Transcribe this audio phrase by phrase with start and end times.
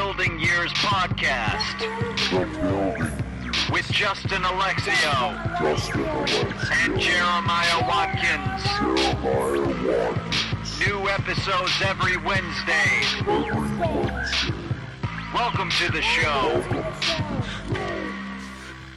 [0.00, 1.76] Building Years podcast
[3.70, 8.62] with Justin Alexio Justin Alexis, and Jeremiah Watkins.
[8.64, 13.02] Jeremiah Watkins, New episodes every Wednesday.
[13.28, 14.54] every Wednesday.
[15.34, 16.64] Welcome to the show.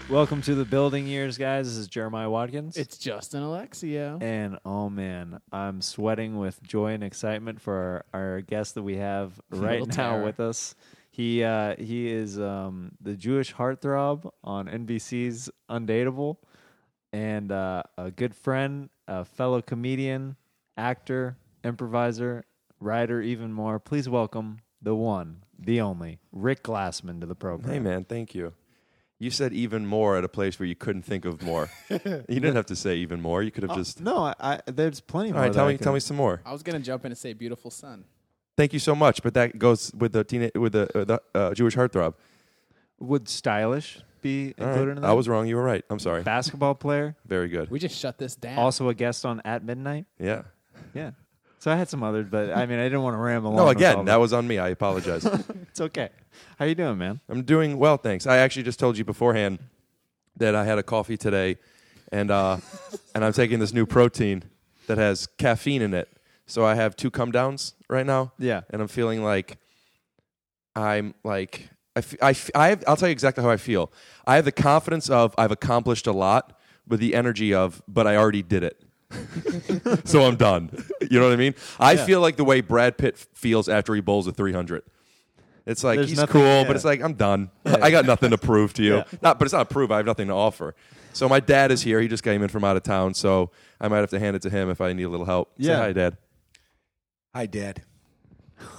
[0.10, 1.68] Welcome to the building years, guys.
[1.68, 2.78] This is Jeremiah Watkins.
[2.78, 4.22] It's Justin Alexio.
[4.22, 8.98] and oh man, I'm sweating with joy and excitement for our, our guest that we
[8.98, 10.24] have right Little now terror.
[10.24, 10.76] with us.
[11.16, 16.38] He uh, he is um, the Jewish heartthrob on NBC's Undateable,
[17.12, 20.38] and uh, a good friend, a fellow comedian,
[20.76, 22.46] actor, improviser,
[22.80, 23.78] writer, even more.
[23.78, 27.72] Please welcome the one, the only, Rick Glassman to the program.
[27.72, 28.54] Hey man, thank you.
[29.20, 31.70] You said even more at a place where you couldn't think of more.
[31.90, 33.44] you didn't have to say even more.
[33.44, 34.02] You could have Oh, just.
[34.02, 35.44] no, I, I, there's plenty All more.
[35.44, 36.42] right, tell me, can- tell me some more.
[36.44, 38.04] I was gonna jump in and say beautiful sun.
[38.56, 39.24] Thank you so much.
[39.24, 42.14] But that goes with the teen, with the, uh, the uh, Jewish heartthrob.
[43.00, 44.72] Would stylish be All right.
[44.72, 45.10] included in that?
[45.10, 45.48] I was wrong.
[45.48, 45.84] You were right.
[45.90, 46.24] I'm sorry.
[46.24, 47.70] basketball player, Very good.
[47.70, 48.58] We just shut this down.
[48.58, 50.06] also a guest on At Midnight.
[50.20, 50.44] Yeah.
[50.94, 51.12] Yeah.
[51.60, 53.56] So I had some others, but I mean, I didn't want to ramble on.
[53.56, 54.58] No, with all again, that was on me.
[54.60, 55.24] I apologize.
[55.70, 56.10] it's okay.
[56.60, 57.22] How you doing, man?
[57.30, 58.28] I'm doing well, thanks.
[58.28, 59.60] I actually just told you beforehand
[60.36, 61.58] that I had a coffee today,
[62.12, 62.58] and uh,
[63.16, 64.44] and I'm taking this new protein
[64.88, 66.10] that has caffeine in it.
[66.46, 68.34] So I have two come downs right now.
[68.38, 68.62] Yeah.
[68.70, 69.58] and I'm feeling like
[70.76, 73.92] I'm like I f- I f- I have, I'll tell you exactly how I feel.
[74.26, 78.16] I have the confidence of I've accomplished a lot, with the energy of but I
[78.18, 78.84] already did it.
[80.08, 80.72] so I'm done.
[81.10, 81.54] You know what I mean?
[81.80, 82.06] I Yeah.
[82.06, 84.82] feel like the way Brad Pitt feels after he bowls a 300.
[85.68, 86.64] It's like There's he's nothing- cool, yeah.
[86.66, 87.52] but it's like I'm done.
[87.66, 88.96] I got nothing to prove to you.
[88.98, 89.04] Yeah.
[89.22, 89.92] Not, but it's not prove.
[89.92, 90.76] I have nothing to offer.
[91.14, 92.02] So my dad is here.
[92.02, 94.42] He just came in from out of town, so I might have to hand it
[94.42, 95.50] to him if I need a little help.
[95.62, 95.78] Say Yeah.
[95.78, 96.18] hi, Dad.
[97.36, 97.82] Hi, Dad.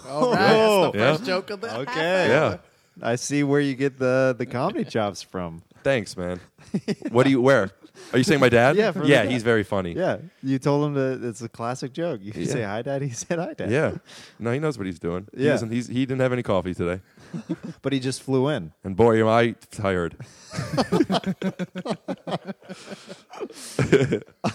[0.09, 1.13] All right, that's the Yeah.
[1.13, 2.29] first joke of the Okay.
[2.29, 2.59] Yeah.
[3.03, 5.63] I see where you get the the comedy chops from.
[5.83, 6.39] Thanks, man.
[7.11, 7.71] What do you where?
[8.13, 8.77] Are you saying my dad?
[8.77, 9.33] Yeah, from yeah, the dad.
[9.33, 9.93] he's very funny.
[9.95, 12.21] Yeah, you told him that It's a classic joke.
[12.23, 12.53] You Yeah.
[12.53, 13.03] say hi, dad.
[13.03, 13.71] He said hi, dad.
[13.71, 13.97] Yeah.
[14.39, 15.27] No, he knows what he's doing.
[15.37, 15.51] He Yeah.
[15.53, 17.01] doesn't- he's, he didn't have any coffee today.
[17.83, 18.73] but he just flew in.
[18.85, 20.17] And boy, am I tired.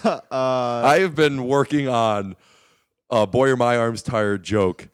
[0.04, 0.20] Uh,
[0.82, 2.36] I have been working on
[3.10, 4.88] a boy, are my arms tired joke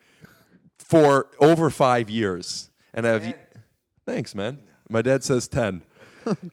[0.79, 2.71] for over five years.
[2.95, 3.35] And I've.
[4.05, 4.61] Thanks, man.
[4.89, 5.83] My dad says 10.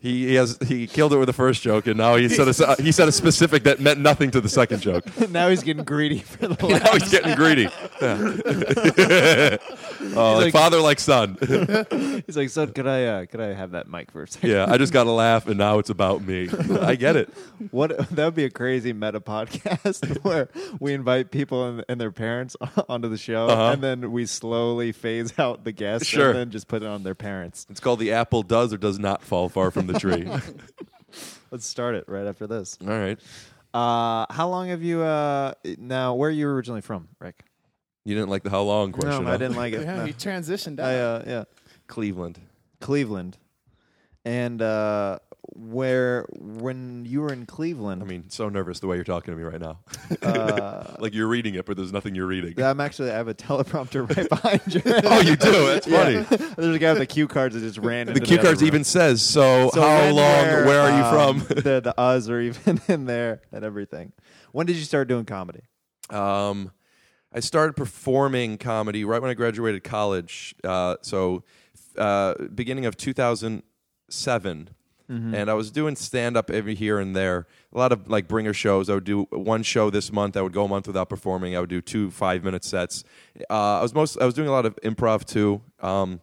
[0.02, 2.82] He, he has he killed it with the first joke, and now he said a,
[2.82, 5.04] he said a specific that meant nothing to the second joke.
[5.32, 7.68] now he's getting greedy for the now he's getting greedy.
[8.00, 9.58] Yeah.
[10.16, 11.38] oh, like like- father, like son.
[12.26, 14.50] He's like, son, could I uh, could I have that mic for a second?
[14.50, 16.50] yeah, I just got to laugh, and now it's about me.
[16.82, 17.30] I get it.
[17.72, 20.50] What that would be a crazy meta podcast where
[20.80, 22.56] we invite people and, and their parents
[22.90, 23.72] onto the show, Uh-huh.
[23.74, 26.30] and then we slowly phase out the guests, Sure.
[26.30, 27.66] and then just put it on their parents.
[27.70, 30.28] It's called the apple does or does not fall far from the tree.
[31.52, 32.78] Let's start it right after this.
[32.82, 33.20] All right.
[33.74, 35.02] Uh, how long have you?
[35.02, 37.44] Uh, now, where are you originally from, Rick?
[38.06, 39.24] You didn't like the how long question.
[39.24, 39.34] no, huh?
[39.34, 39.82] I didn't like it.
[39.82, 40.06] Yeah, No.
[40.06, 40.88] you transitioned out.
[40.88, 41.44] I, uh, yeah,
[41.88, 42.40] Cleveland.
[42.82, 43.38] Cleveland,
[44.26, 45.20] and uh,
[45.56, 49.38] where when you were in Cleveland, I mean, so nervous the way you're talking to
[49.38, 49.80] me right now.
[50.22, 52.62] uh, like you're reading it, but there's nothing you're reading.
[52.62, 54.82] I'm actually I have a teleprompter right behind you.
[54.86, 55.66] oh, you do?
[55.68, 56.24] That's Yeah.
[56.24, 56.46] funny.
[56.58, 58.08] There's a guy with the cue cards that just ran.
[58.08, 58.68] The into cue other cards room.
[58.68, 61.56] even says, so, So how when, long, where, are you um, from?
[61.62, 64.12] the the us are even in there and everything.
[64.52, 65.62] When did you start doing comedy?
[66.10, 66.72] Um,
[67.34, 70.56] I started performing comedy right when I graduated college.
[70.64, 71.44] Uh, so,
[71.98, 74.70] uh, beginning of 2007.
[75.10, 77.46] And I was doing stand up every here and there.
[77.72, 78.90] A lot of like bringer shows.
[78.90, 80.36] I would do one show this month.
[80.36, 81.56] I would go a month without performing.
[81.56, 83.04] I would do two five minute sets.
[83.48, 84.18] Uh, I was most.
[84.20, 85.62] I was doing a lot of improv too.
[85.82, 86.20] Um,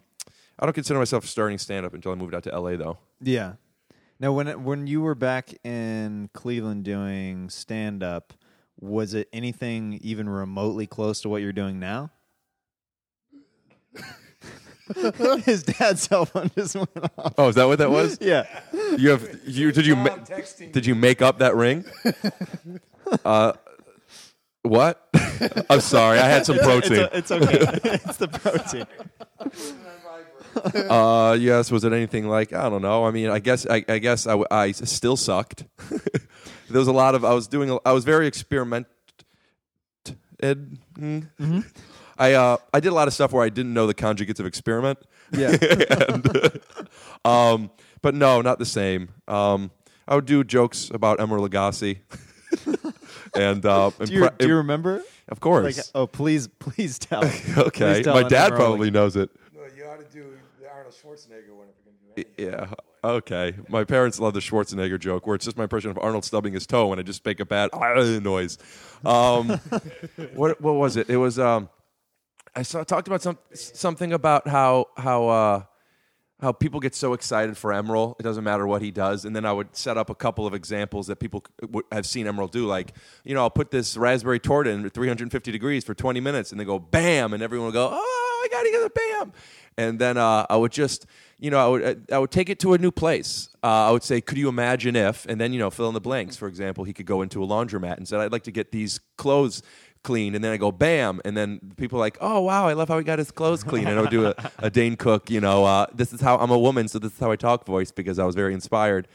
[0.59, 2.97] I don't consider myself starting stand up until I moved out to LA though.
[3.21, 3.53] Yeah.
[4.19, 8.33] Now, when when you were back in Cleveland doing stand up,
[8.81, 12.11] was it anything even remotely close to what you're doing now?
[15.45, 17.33] His dad's cell phone just went off.
[17.37, 18.17] Oh, is that what that was?
[18.19, 18.45] Yeah.
[18.97, 20.17] You have you did you ma-
[20.71, 21.85] did you make up that ring?
[23.25, 23.53] uh,
[24.63, 25.07] what?
[25.69, 27.07] I'm sorry, I had some protein.
[27.13, 27.79] It's, it's okay.
[27.83, 28.85] it's the protein.
[30.73, 31.71] Uh, yes.
[31.71, 33.05] Was it anything like I don't know?
[33.05, 35.63] I mean, I guess I, I guess I, I still sucked.
[36.69, 37.69] there was a lot of I was doing.
[37.69, 38.87] a- I was very experiment.
[40.41, 41.65] Mm.
[42.17, 44.45] I uh, I did a lot of stuff where I didn't know the conjugates of
[44.45, 44.99] experiment.
[45.31, 45.55] Yeah.
[46.09, 46.59] and,
[47.23, 47.71] um,
[48.01, 49.09] but no, not the same.
[49.27, 49.71] Um,
[50.07, 51.99] I would do jokes about Emeril Lagasse.
[53.35, 55.03] and uh, Do you, impre- do you remember?
[55.29, 55.77] of course.
[55.77, 57.21] Like, oh, please, please tell.
[57.21, 57.29] Me.
[57.57, 59.29] Okay, Please tell my dad probably knows it.
[59.55, 59.99] No, you ought
[60.81, 61.99] Arnold Schwarzenegger one if we're gonna do anything.
[62.37, 62.73] Yeah.
[63.03, 63.55] Okay.
[63.67, 66.67] My parents love the Schwarzenegger joke, where it's just my impression of Arnold stubbing his
[66.67, 67.69] toe, and I just make a bad
[68.23, 68.57] noise.
[69.03, 69.49] Um,
[70.33, 71.09] what what was it?
[71.09, 71.39] It was.
[71.39, 71.69] Um,
[72.55, 75.63] I saw talked about some something about how how uh,
[76.41, 78.15] how people get so excited for Emeril.
[78.19, 80.53] It doesn't matter what he does, and then I would set up a couple of
[80.53, 81.45] examples that people
[81.91, 82.65] have seen Emeril do.
[82.67, 82.93] Like,
[83.23, 86.59] you know, I'll put this raspberry torta in at 350 degrees for 20 minutes, and
[86.59, 89.33] they go bam, and everyone will go, oh, I got to get a bam,
[89.77, 91.05] and then uh, I would just.
[91.41, 93.49] You know, I would I would take it to a new place.
[93.63, 95.99] Uh, I would say, "Could you imagine if?" And then you know, fill in the
[95.99, 96.37] blanks.
[96.37, 98.99] For example, he could go into a laundromat and said, "I'd like to get these
[99.17, 99.63] clothes
[100.03, 102.89] clean," and then I go, "Bam!" And then people are like, "Oh wow, I love
[102.89, 105.41] how he got his clothes clean." And I would do a, a Dane Cook, you
[105.41, 107.91] know, uh, this is how I'm a woman, so this is how I talk voice
[107.91, 109.07] because I was very inspired.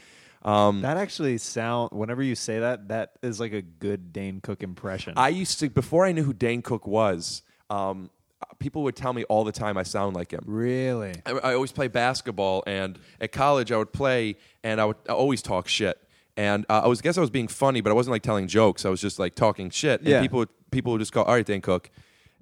[0.43, 1.91] Um, That actually sound.
[1.93, 5.15] Whenever you say that, that is like a good Dane Cook impression.
[5.17, 7.43] I used to before I knew who Dane Cook was.
[7.71, 8.11] Um,
[8.59, 10.43] people would tell me all the time I sound like him.
[10.47, 11.15] really.
[11.25, 15.13] I, I always play basketball, and at college I would play, and I would I
[15.13, 15.99] always talk shit.
[16.37, 18.85] And uh, I was guess I was being funny, but I wasn't like telling jokes.
[18.85, 20.01] I was just like talking shit.
[20.01, 20.21] And Yeah.
[20.21, 21.89] people would, people would just go, "All right, Dane Cook,"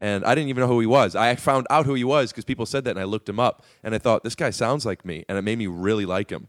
[0.00, 1.14] and I didn't even know who he was.
[1.14, 3.64] I found out who he was because people said that, and I looked him up,
[3.84, 6.48] and I thought this guy sounds like me, and it made me really like him.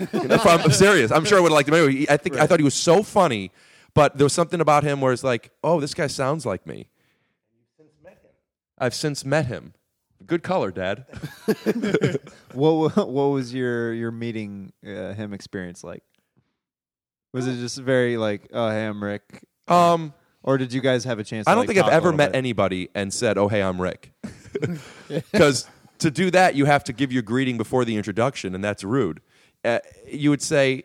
[0.00, 1.10] If I'm, serious.
[1.12, 2.06] I'm sure I would have liked him anyway.
[2.10, 3.52] I think I thought he was so funny,
[3.94, 6.88] but there was something about him where it's like, oh, this guy sounds like me.
[8.78, 9.74] I've since met him.
[10.26, 11.06] Good color, Dad.
[12.52, 16.02] What what was your your meeting uh, him experience like?
[17.32, 21.18] Was it just very like, oh hey, I'm Rick, Um, or did you guys have
[21.18, 21.46] a chance?
[21.46, 22.38] I don't like, think I've ever met bit?
[22.38, 24.12] anybody and said, "Oh, hey, I'm Rick,"
[25.08, 25.68] because
[25.98, 29.20] to do that you have to give your greeting before the introduction, and that's rude.
[29.64, 29.80] Uh,
[30.10, 30.84] you would say,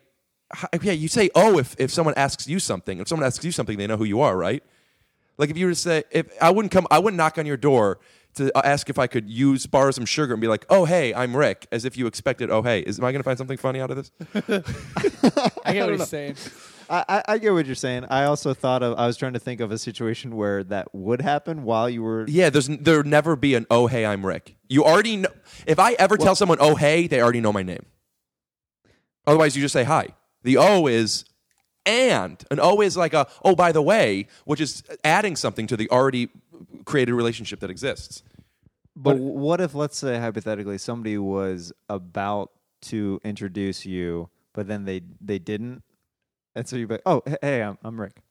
[0.82, 3.00] "Yeah," you say, "Oh," if if someone asks you something.
[3.00, 4.62] If someone asks you something, they know who you are, right?
[5.42, 7.58] Like if you were to say, if I wouldn't come, I wouldn't knock on your
[7.58, 7.98] door
[8.36, 11.16] to uh, ask if I could use borrow some sugar and be like, "Oh, hey,
[11.16, 13.58] I'm Rick," as if you expected, "Oh, hey." Is am I going to find something
[13.58, 14.12] funny out of this?
[15.66, 16.36] I get what he's saying.
[16.92, 18.06] I, I, I get what you're saying.
[18.12, 19.00] I also thought of.
[19.00, 22.28] I was trying to think of a situation where that would happen while you were.
[22.28, 24.58] Yeah, there's there'd never be an oh hey I'm Rick.
[24.70, 25.30] You already know
[25.66, 27.88] if I ever tell someone oh hey, they already know my name.
[29.26, 30.10] Otherwise, you just say hi.
[30.44, 31.26] The O is
[31.86, 35.90] and an always like a oh by the way, which is adding something to the
[35.90, 36.30] already
[36.86, 38.24] created relationship that exists.
[38.96, 42.52] But what if, let's say, hypothetically, somebody was about
[42.84, 45.84] to introduce you, but then they they didn't,
[46.56, 48.22] and so you're like, "Oh, hey, I'm I'm Rick."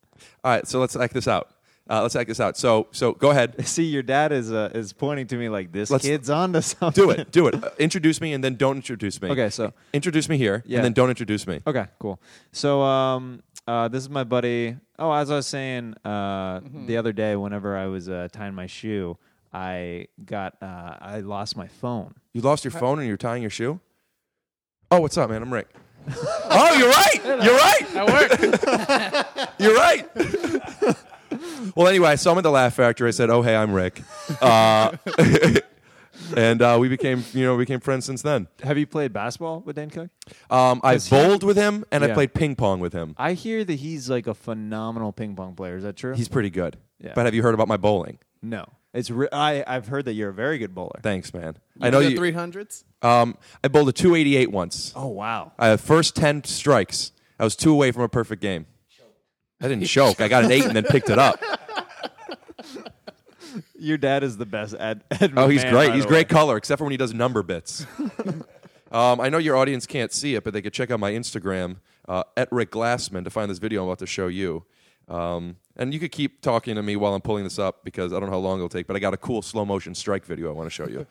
[0.44, 1.50] All right, so let's act this out.
[1.90, 2.56] Uh, let's check this out.
[2.56, 5.90] So so go ahead, See, your dad is uh, is pointing to me like this
[5.90, 7.02] Let's- kid's on to something.
[7.04, 7.54] do it, do it.
[7.64, 9.28] Uh, introduce me and then don't introduce me.
[9.30, 10.78] Okay, so Introduce me here Yeah.
[10.78, 11.60] and then don't introduce me.
[11.66, 12.20] Okay, cool.
[12.52, 14.76] So, um, uh, this is my buddy.
[14.98, 18.66] Oh, as I was saying uh, the other day, whenever I was uh, tying my
[18.66, 19.16] shoe,
[19.52, 22.14] I got uh, I lost my phone.
[22.34, 23.80] You lost your phone and you're tying your shoe?
[24.92, 25.42] Oh, what's up, man?
[25.42, 25.68] I'm Rick.
[26.16, 27.20] oh, you're right.
[27.44, 27.86] You're right.
[27.94, 29.60] That worked.
[29.60, 30.96] You're right.
[31.76, 33.08] well, anyway, I saw him at the Laugh Factory.
[33.08, 34.02] I said, "Oh, hey, I'm Rick,"
[34.40, 34.96] uh,
[36.36, 38.48] and uh, we became, you know, we became friends since then.
[38.62, 40.10] Have you played basketball with Dane Cook?
[40.50, 42.14] Um, I Is he- bowled with him and I Yeah.
[42.14, 43.14] played ping pong with him.
[43.18, 45.76] I hear that he's like a phenomenal ping pong player.
[45.76, 46.14] Is that true?
[46.14, 46.76] He's pretty good.
[46.98, 47.12] Yeah.
[47.14, 48.18] But have you heard about my bowling?
[48.42, 48.64] no.
[48.92, 50.98] It's re- I I've heard that you're a very good bowler.
[51.00, 51.56] Thanks, man.
[51.80, 52.16] I know the you.
[52.16, 52.84] three hundreds.
[53.02, 54.92] Um, I bowled a 288 once.
[54.96, 55.52] Oh wow.
[55.60, 57.12] I had first 10 strikes.
[57.38, 58.66] I was two away from a perfect game.
[59.60, 60.20] I didn't choke.
[60.20, 61.40] I got an eight and then picked it up.
[63.78, 65.02] Your dad is the best at.
[65.10, 65.94] at Oh, he's great.
[65.94, 67.86] He's great color, except for when he does number bits.
[68.92, 71.76] um, I know your audience can't see it, but they could check out my Instagram
[72.06, 74.64] uh, at Rick Glassman to find this video I'm about to show you.
[75.08, 78.20] Um, and you could keep talking to me while I'm pulling this up because I
[78.20, 78.86] don't know how long it'll take.
[78.86, 81.06] But I got a cool slow motion strike video I want to show you.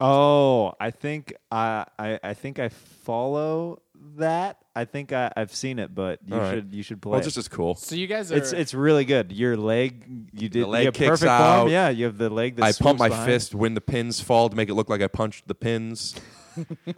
[0.00, 3.80] Oh, I think I, I I think I follow
[4.16, 4.58] that.
[4.74, 6.54] I think I, I've seen it, but you All right.
[6.54, 7.10] should you should play.
[7.12, 7.24] Well, it.
[7.24, 7.74] just as cool.
[7.74, 8.36] So you guys are.
[8.36, 9.30] It's it's really good.
[9.32, 11.60] Your leg, you did The leg you have kicks perfect out.
[11.60, 11.72] form.
[11.72, 12.56] Yeah, you have the leg.
[12.56, 13.26] That I pump my behind.
[13.26, 16.14] fist when the pins fall to make it look like I punched the pins.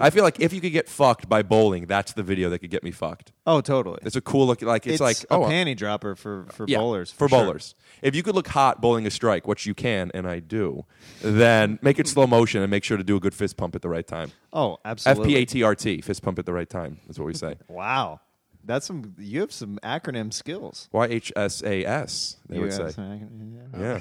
[0.00, 2.70] I feel like if you could get fucked by bowling, that's the video that could
[2.70, 3.32] get me fucked.
[3.46, 3.98] Oh, totally.
[4.02, 4.62] It's a cool look.
[4.62, 7.44] Like it's, like a oh, panty dropper for for yeah, bowlers for, sure.
[7.44, 7.74] bowlers.
[8.02, 10.84] If you could look hot bowling a strike, which you can, and I do,
[11.22, 13.82] then make it slow motion and make sure to do a good fist pump at
[13.82, 14.32] the right time.
[14.52, 15.34] Oh, F absolutely.
[15.34, 17.00] P A T R T, fist pump at the right time.
[17.06, 17.56] That's what we say.
[17.68, 18.20] Wow,
[18.64, 19.14] that's some.
[19.18, 20.88] You have some acronym skills.
[20.92, 22.36] Y H S A S.
[22.48, 22.82] They You would say.
[22.84, 23.80] acronym- yeah.
[23.80, 24.00] Yeah.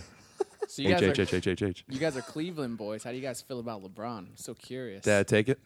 [0.73, 1.21] So you H guys H are.
[1.23, 1.85] H H H H.
[1.89, 3.03] You guys are Cleveland boys.
[3.03, 4.17] How do you guys feel about LeBron?
[4.19, 5.03] I'm so curious.
[5.03, 5.59] Dad, take it.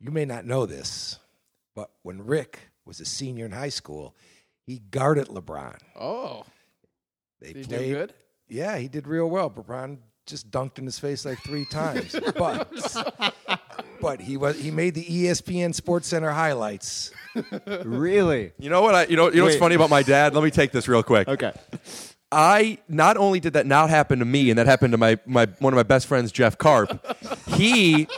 [0.00, 1.18] You may not know this,
[1.74, 4.14] but when Rick was a senior in high school,
[4.66, 5.78] he guarded LeBron.
[5.98, 6.44] Oh,
[7.40, 7.78] They did he played.
[7.88, 8.14] do good?
[8.48, 9.48] Yeah, he did real well.
[9.50, 12.14] LeBron just dunked in his face like three times.
[12.36, 13.34] But
[14.00, 17.12] but he was he made the ESPN Sports Center highlights.
[17.84, 18.52] really?
[18.58, 18.94] You know what?
[18.94, 20.34] I, you know, you know what's funny about my dad?
[20.34, 21.28] Let me take this real quick.
[21.28, 21.52] Okay.
[22.32, 25.46] I not only did that not happen to me, and that happened to my, my
[25.58, 27.04] one of my best friends, Jeff Carp.
[27.48, 28.08] he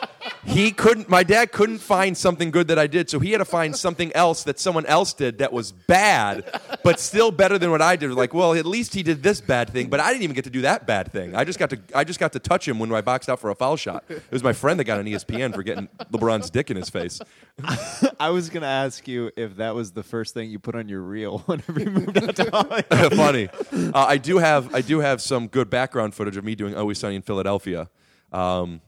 [0.45, 1.09] he couldn't.
[1.09, 4.13] My dad couldn't find something good that I did, so he had to find something
[4.15, 6.45] else that someone else did that was bad,
[6.83, 8.11] but still better than what I did.
[8.13, 10.51] Like, well, at least he did this bad thing, but I didn't even get to
[10.51, 11.35] do that bad thing.
[11.35, 13.51] I just got to I just got to touch him when I boxed out for
[13.51, 14.05] a foul shot.
[14.09, 17.21] It was my friend that got an ESPN for getting LeBron's dick in his face.
[18.21, 21.01] I was gonna ask you if that was the first thing you put on your
[21.01, 22.51] reel whenever you moved out to
[22.91, 23.15] Hollywood.
[23.17, 23.49] Funny.
[23.95, 26.99] Uh, I do have I do have some good background footage of me doing Always
[26.99, 27.89] Sunny in Philadelphia.
[28.33, 28.81] Um,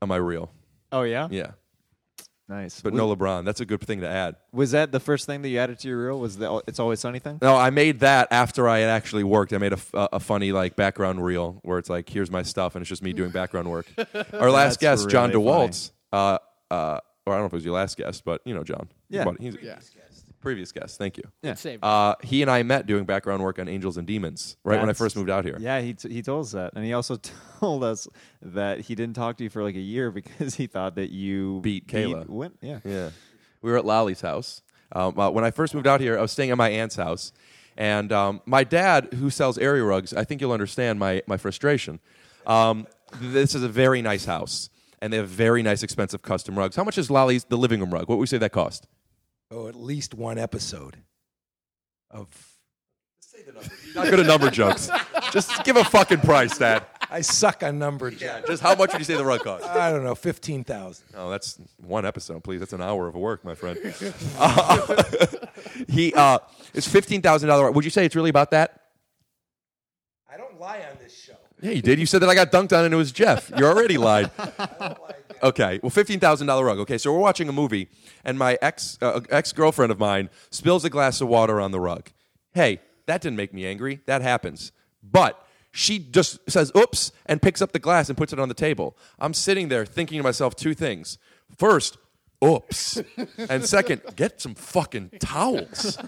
[0.00, 0.50] on my reel,
[0.90, 1.28] Oh yeah.
[1.30, 1.52] yeah.
[2.48, 2.80] Nice.
[2.82, 3.44] But was, no LeBron.
[3.44, 4.36] That's a good thing to add.
[4.52, 6.18] was that the first thing that you added to your reel?
[6.20, 7.38] Was the "It's Always Sunny" thing?
[7.40, 9.52] No, I made that after I had actually worked.
[9.52, 12.42] I made a, f- a- a funny like background reel where it's like, here's my
[12.42, 13.86] stuff, and it's just me doing background work.
[14.34, 16.38] Our last That's guest, John really DeWaltz, uh,
[16.70, 18.88] uh, or I don't know if it was your last guest, but you know John.
[19.08, 19.24] Yeah.
[19.40, 19.78] He's Yeah.
[20.42, 20.98] Previous guest.
[20.98, 21.22] Thank you.
[21.42, 21.54] Yeah.
[21.54, 21.82] Save.
[21.82, 24.86] Uh, he and I met doing background work on Angels and Demons right when I
[24.86, 25.56] That's- first moved out here.
[25.58, 27.16] Yeah, he t- he told us that, and he also
[27.60, 28.06] told us
[28.42, 31.60] that he didn't talk to you for like a year because he thought that you
[31.62, 32.26] Beat Kayla.
[32.28, 32.80] Win- yeah.
[32.84, 33.10] Yeah.
[33.62, 34.60] We were at Lolly's house.
[34.94, 37.32] Um, uh, when I first moved out here, I was staying at my aunt's house.
[37.78, 42.00] And um, my dad, who sells area rugs, I think you'll understand my, my frustration.
[42.46, 42.86] Um,
[43.18, 44.68] this is a very nice house,
[45.00, 46.76] and they have very nice, expensive custom rugs.
[46.76, 48.02] How much is Lolly's, the living room rug?
[48.08, 48.86] What would we say that cost?
[49.52, 50.96] Oh, at least one episode
[52.10, 52.26] of.
[53.94, 54.88] Not good at number jokes.
[55.30, 56.84] Just give a fucking price, Dad.
[57.10, 58.08] I suck on number.
[58.08, 59.64] Yeah, just how much would you say the rug cost?
[59.64, 61.06] I don't know, fifteen thousand.
[61.14, 62.60] Oh, that's one episode, please.
[62.60, 63.78] That's an hour of work, my friend.
[64.38, 65.02] Uh,
[65.88, 66.38] he uh,
[66.72, 67.74] it's fifteen thousand dollars.
[67.74, 68.80] Would you say it's really about that?
[70.32, 71.34] I don't lie on this show.
[71.60, 71.98] Yeah, you did.
[71.98, 73.50] You said that I got dunked on and it was Jeff.
[73.56, 74.30] You already lied.
[75.42, 76.78] Okay, well, fifteen thousand dollar rug.
[76.78, 77.88] Okay, so we're watching a movie,
[78.24, 81.80] and my ex uh, ex girlfriend of mine spills a glass of water on the
[81.80, 82.10] rug.
[82.54, 84.00] Hey, that didn't make me angry.
[84.06, 84.70] That happens,
[85.02, 88.54] but she just says "oops" and picks up the glass and puts it on the
[88.54, 88.96] table.
[89.18, 91.18] I'm sitting there thinking to myself two things.
[91.56, 91.98] First,
[92.42, 93.00] oops,
[93.48, 95.98] and second, get some fucking towels.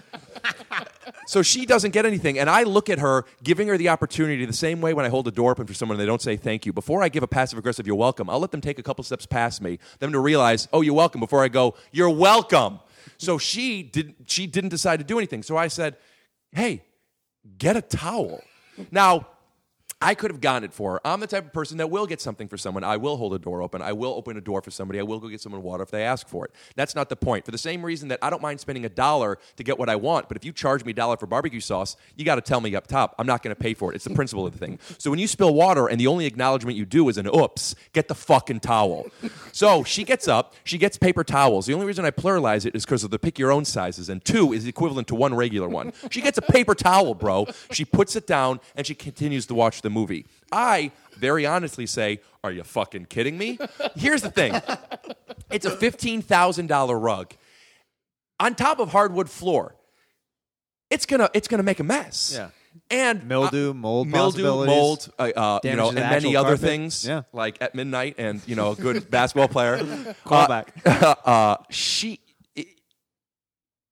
[1.27, 2.37] So she doesn't get anything.
[2.37, 5.27] And I look at her, giving her the opportunity the same way when I hold
[5.27, 6.73] a door open for someone and they don't say thank you.
[6.73, 9.25] Before I give a passive aggressive, you're welcome, I'll let them take a couple steps
[9.25, 12.79] past me, them to realize, oh, you're welcome, before I go, you're welcome.
[13.17, 15.41] So she, didn't she didn't decide to do anything.
[15.43, 15.95] So I said,
[16.51, 16.83] hey,
[17.57, 18.41] get a towel.
[18.91, 19.27] Now,
[20.05, 21.01] I could have gotten it for her.
[21.03, 22.83] I'm the type of person that will get something for someone.
[22.83, 23.81] I will hold a door open.
[23.81, 24.99] I will open a door for somebody.
[24.99, 26.51] I will go get someone water if they ask for it.
[26.75, 27.43] That's not the point.
[27.43, 29.95] For the same reason that I don't mind spending a dollar to get what I
[29.95, 32.61] want, but if you charge me a dollar for barbecue sauce, you got to tell
[32.61, 33.95] me up top, I'm not going to pay for it.
[33.95, 34.77] It's the principle of the thing.
[34.99, 38.07] So when you spill water and the only acknowledgement you do is an oops, get
[38.07, 39.07] the fucking towel.
[39.53, 41.65] So she gets up, she gets paper towels.
[41.65, 44.23] The only reason I pluralize it is because of the pick your own sizes, and
[44.23, 45.93] two is equivalent to one regular one.
[46.11, 47.47] She gets a paper towel, bro.
[47.71, 50.27] She puts it down and she continues to watch the movie.
[50.51, 53.57] I very honestly say, Are you fucking kidding me?
[53.95, 54.53] Here's the thing
[55.49, 57.33] it's a $15,000 rug
[58.39, 59.75] on top of hardwood floor.
[60.91, 62.33] It's gonna it's gonna make a mess.
[62.35, 62.49] Yeah.
[62.91, 66.59] And Mildew, mold mildew, mold, uh, uh, you know, and many other carpet.
[66.59, 67.07] things.
[67.07, 67.23] Yeah.
[67.31, 69.77] like at midnight, and you know, a good basketball player.
[70.25, 70.67] Callback.
[70.85, 72.19] Uh, uh, she,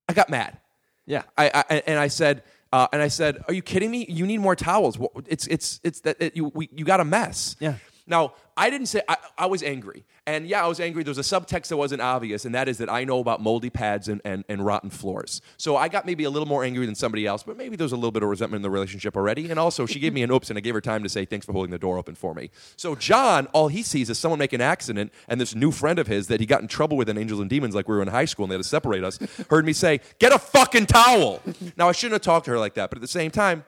[0.07, 0.59] I got mad.
[1.05, 1.23] Yeah.
[1.37, 2.43] I, I and I said,
[2.73, 4.05] uh, and I said, "Are you kidding me?
[4.09, 4.97] You need more towels.
[5.27, 7.75] It's it's it's that it, you we, you got a mess." Yeah.
[8.05, 11.03] Now I didn't say I, I was angry, and yeah, I was angry.
[11.03, 13.69] There was a subtext that wasn't obvious, and that is that I know about moldy
[13.69, 15.41] pads and, and, and rotten floors.
[15.57, 17.93] So I got maybe a little more angry than somebody else, but maybe there was
[17.93, 19.49] a little bit of resentment in the relationship already.
[19.49, 21.45] And also, she gave me an oops, and I gave her time to say thanks
[21.45, 22.51] for holding the door open for me.
[22.75, 26.07] So John, all he sees is someone make an accident, and this new friend of
[26.07, 28.09] his that he got in trouble with in Angels and Demons, like we were in
[28.09, 29.17] high school and they had to separate us,
[29.49, 31.41] heard me say, "Get a fucking towel."
[31.75, 33.65] now I shouldn't have talked to her like that, but at the same time,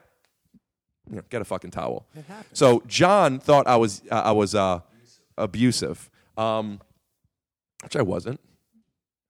[1.09, 2.07] you know, get a fucking towel.
[2.53, 4.79] So John thought I was uh, I was uh,
[5.37, 6.79] abusive, um,
[7.83, 8.39] which I wasn't.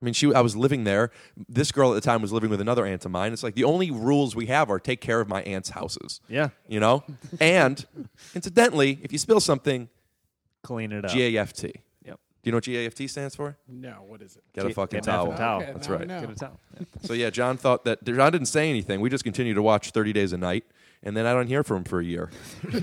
[0.02, 1.12] I mean, she I was living there.
[1.50, 3.34] This girl at the time was living with another aunt of mine.
[3.34, 6.22] It's like the only rules we have are take care of my aunt's houses.
[6.28, 6.50] Yeah.
[6.68, 7.04] You know,
[7.40, 7.84] and
[8.36, 9.90] incidentally, if you spill something,
[10.64, 11.12] Clean it up.
[11.12, 11.74] GAFT.
[12.44, 13.58] Do you know what GAFT stands for?
[13.68, 14.44] No, what is it?
[14.54, 15.38] Get a fucking Get an effing towel.
[15.38, 15.62] towel.
[15.64, 16.08] Okay, That's now I right.
[16.08, 16.22] know.
[16.22, 16.60] Get a towel.
[16.80, 16.86] Yeah.
[17.02, 19.02] So yeah, John thought that John didn't say anything.
[19.02, 20.64] We just continued to watch Thirty Days of Night,
[21.06, 22.30] and then I don't hear from him for a year.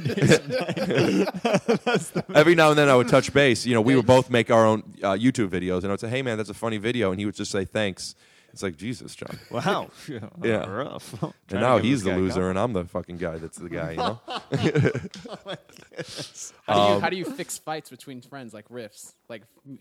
[2.34, 3.66] Every now and then I would touch base.
[3.66, 6.08] You know, we would both make our own uh, YouTube videos, and I would say,
[6.08, 8.14] "Hey man, that's a funny video," and he would just say, "Thanks."
[8.52, 9.38] It's like Jesus, John.
[9.50, 9.88] Wow.
[10.42, 10.66] Yeah.
[10.68, 11.10] Rough.
[11.22, 13.38] And Trying to now give he's this the guy loser, and I'm the fucking guy
[13.38, 13.92] that's the guy.
[13.92, 14.20] You know.
[14.26, 14.42] How
[16.74, 19.14] do Um, you how do you fix fights between friends like riffs?
[19.30, 19.78] Like you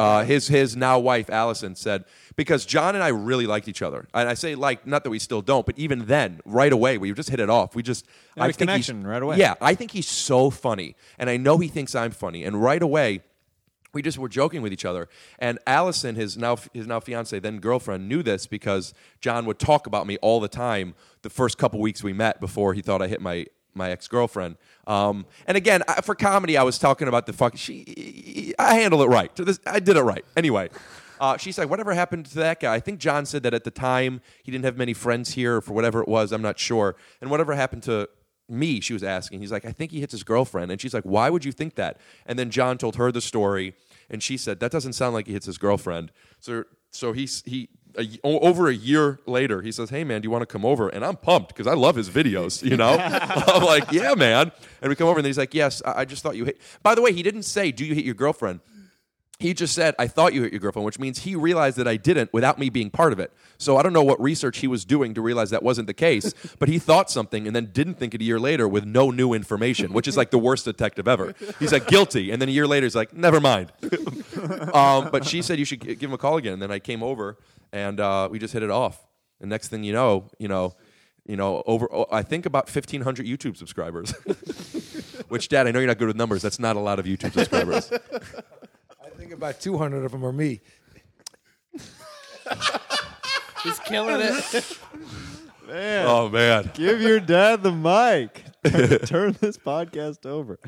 [0.00, 2.04] Uh, his his now wife Allison said
[2.36, 5.18] because John and I really liked each other, and I say like not that we
[5.18, 7.74] still don't, but even then, right away we just hit it off.
[7.76, 8.04] We just
[8.36, 9.36] Had I a think he's- connection right away.
[9.36, 12.82] Yeah, I think he's so funny, and I know he thinks I'm funny, and right
[12.82, 13.22] away.
[13.92, 15.08] We just were joking with each other,
[15.38, 19.86] and Allison, his now his now fiance, then girlfriend, knew this because John would talk
[19.86, 20.94] about me all the time.
[21.22, 24.56] The first couple weeks we met before he thought I hit my my ex girlfriend.
[24.86, 27.56] Um, and again, I, for comedy, I was talking about the fuck.
[27.56, 29.30] She, I handled it right.
[29.66, 30.24] I did it right.
[30.36, 30.68] Anyway,
[31.20, 32.74] uh, she's like, whatever happened to that guy?
[32.74, 35.60] I think John said that at the time he didn't have many friends here, or
[35.60, 36.32] for whatever it was.
[36.32, 36.96] I'm not sure.
[37.20, 38.08] And whatever happened to
[38.48, 39.40] me, she was asking.
[39.40, 40.70] He's like, I think he hits his girlfriend.
[40.70, 41.98] And she's like, why would you think that?
[42.26, 43.74] And then John told her the story,
[44.10, 46.12] and she said, that doesn't sound like he hits his girlfriend.
[46.40, 50.30] So, so he's he a, over a year later, he says, "Hey man, do you
[50.30, 52.62] want to come over?" And I'm pumped because I love his videos.
[52.62, 56.00] You know, I'm like, "Yeah, man." And we come over, and he's like, "Yes, I,
[56.00, 58.14] I just thought you hit." By the way, he didn't say, "Do you hit your
[58.14, 58.60] girlfriend?"
[59.40, 61.96] He just said, I thought you hit your girlfriend, which means he realized that I
[61.96, 63.32] didn't without me being part of it.
[63.58, 66.32] So I don't know what research he was doing to realize that wasn't the case,
[66.60, 69.32] but he thought something and then didn't think it a year later with no new
[69.32, 71.34] information, which is like the worst detective ever.
[71.58, 72.30] He's like, guilty.
[72.30, 73.72] And then a year later, he's like, never mind.
[74.72, 76.54] um, but she said you should give him a call again.
[76.54, 77.36] And then I came over
[77.72, 79.06] and uh, we just hit it off.
[79.40, 80.74] And next thing you know, you know,
[81.26, 84.12] you know, over oh, I think about fifteen hundred YouTube subscribers.
[85.28, 86.42] Which, Dad, I know you're not good with numbers.
[86.42, 87.90] That's not a lot of YouTube subscribers.
[89.04, 90.60] I think about 200 of them are me.
[93.62, 94.78] he's killing it.
[95.66, 98.44] Man, oh man, give your dad the mic.
[99.06, 100.58] Turn this podcast over.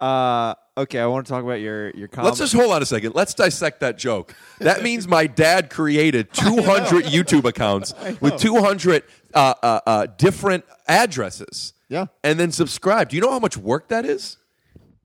[0.00, 2.28] Uh, okay, I want to talk about your your comedy.
[2.28, 3.14] Let's just hold on a second.
[3.14, 4.34] Let's dissect that joke.
[4.58, 9.02] That means my dad created 200 YouTube accounts with 200
[9.34, 11.74] uh, uh, uh, different addresses.
[11.88, 12.06] Yeah.
[12.22, 13.08] And then subscribe.
[13.08, 14.36] Do you know how much work that is?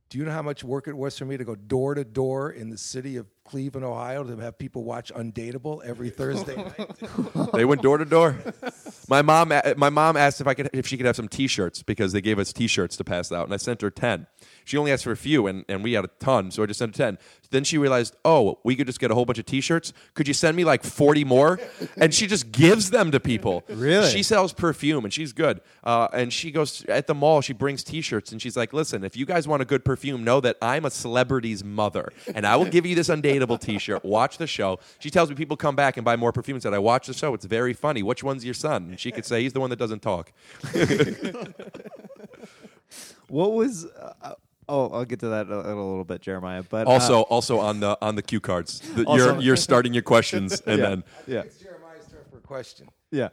[0.09, 2.51] Do you know how much work it was for me to go door to door
[2.51, 7.51] in the city of Cleveland, Ohio, to have people watch Undateable every Thursday night?
[7.51, 8.37] They went door to door.
[9.09, 12.13] My mom, my mom asked if I could, if she could have some T-shirts because
[12.13, 14.27] they gave us T-shirts to pass out, and I sent her ten.
[14.65, 16.79] She only asked for a few, and, and we had a ton, so I just
[16.79, 17.17] sent her ten.
[17.51, 19.93] Then she realized, oh, we could just get a whole bunch of T-shirts.
[20.15, 21.59] Could you send me like forty more?
[21.97, 23.63] And she just gives them to people.
[23.69, 24.09] Really?
[24.09, 25.61] She sells perfume, and she's good.
[25.83, 27.41] Uh, and she goes at the mall.
[27.41, 30.39] She brings T-shirts, and she's like, listen, if you guys want a good perfume, know
[30.41, 34.03] that I'm a celebrity's mother, and I will give you this undateable T-shirt.
[34.03, 34.79] Watch the show.
[34.99, 36.55] She tells me people come back and buy more perfume.
[36.55, 37.33] And said, I watch the show.
[37.33, 38.03] It's very funny.
[38.03, 38.89] Which one's your son?
[38.89, 40.31] And she could say he's the one that doesn't talk.
[43.27, 43.85] what was?
[43.85, 44.35] Uh,
[44.69, 46.63] oh, I'll get to that in a, in a little bit, Jeremiah.
[46.67, 49.93] But uh, Also, also on the on the cue cards, The- Also- you're you're starting
[49.93, 52.87] your questions, and yeah, then yeah, It's Jeremiah's turn for a question.
[53.11, 53.29] yeah.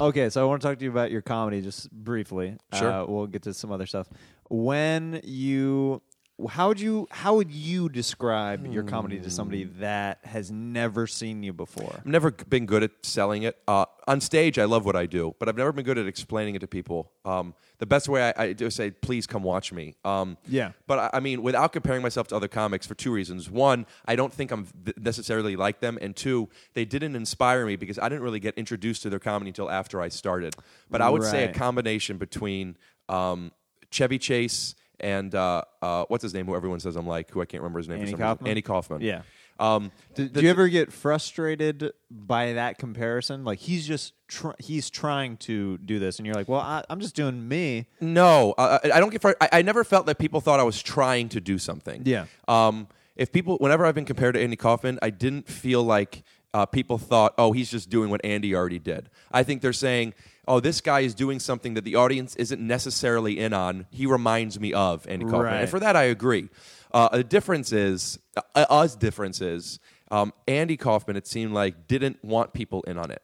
[0.00, 2.56] Okay, so I want to talk to you about your comedy just briefly.
[2.72, 2.92] Sure.
[2.92, 4.06] Uh, we'll get to some other stuff.
[4.48, 6.02] When you,
[6.50, 9.80] how would you, how would you describe your comedy to somebody Hmm.
[9.80, 11.96] that has never seen you before?
[11.98, 13.58] I've never been good at selling it.
[13.66, 16.54] Uh, on stage, I love what I do, but I've never been good at explaining
[16.54, 17.10] it to people.
[17.24, 19.96] Um, the best way I, I do is say, please come watch me.
[20.04, 20.72] Um, Yeah.
[20.86, 23.50] But I, I mean, without comparing myself to other comics for two reasons.
[23.50, 25.98] One, I don't think I'm th- necessarily like them.
[26.00, 29.50] And two, they didn't inspire me because I didn't really get introduced to their comedy
[29.50, 30.54] until after I started.
[30.88, 31.54] But I would say a Right.
[31.54, 32.76] combination between
[33.08, 33.50] um,
[33.90, 37.44] Chevy Chase and uh, uh, what's his name, who everyone says I'm like, who I
[37.46, 37.98] can't remember his name.
[37.98, 38.26] for Andy some reason.
[38.36, 38.48] Kaufman?
[38.50, 39.00] Andy Kaufman.
[39.02, 39.22] Yeah.
[39.60, 43.44] Um, Did, the- do you ever get frustrated by that comparison?
[43.44, 47.00] Like he's just tr- he's trying to do this, and you're like, "Well, I, I'm
[47.00, 49.20] just doing me." No, uh, I I don't get.
[49.20, 52.02] Fr- I, I never felt that people thought I was trying to do something.
[52.04, 52.26] Yeah.
[52.46, 56.22] Um, if people, whenever I've been compared to Andy Kaufman, I didn't feel like
[56.54, 60.14] uh, people thought, "Oh, he's just doing what Andy already did." I think they're saying,
[60.48, 64.58] "Oh, this guy is doing something that the audience isn't necessarily in on." He reminds
[64.58, 65.60] me of Andy Kaufman, Right.
[65.60, 66.48] and for that, I agree.
[66.92, 69.78] Uh, the difference is, uh, us difference is,
[70.10, 71.16] um, Andy Kaufman.
[71.16, 73.22] It seemed like didn't want people in on it.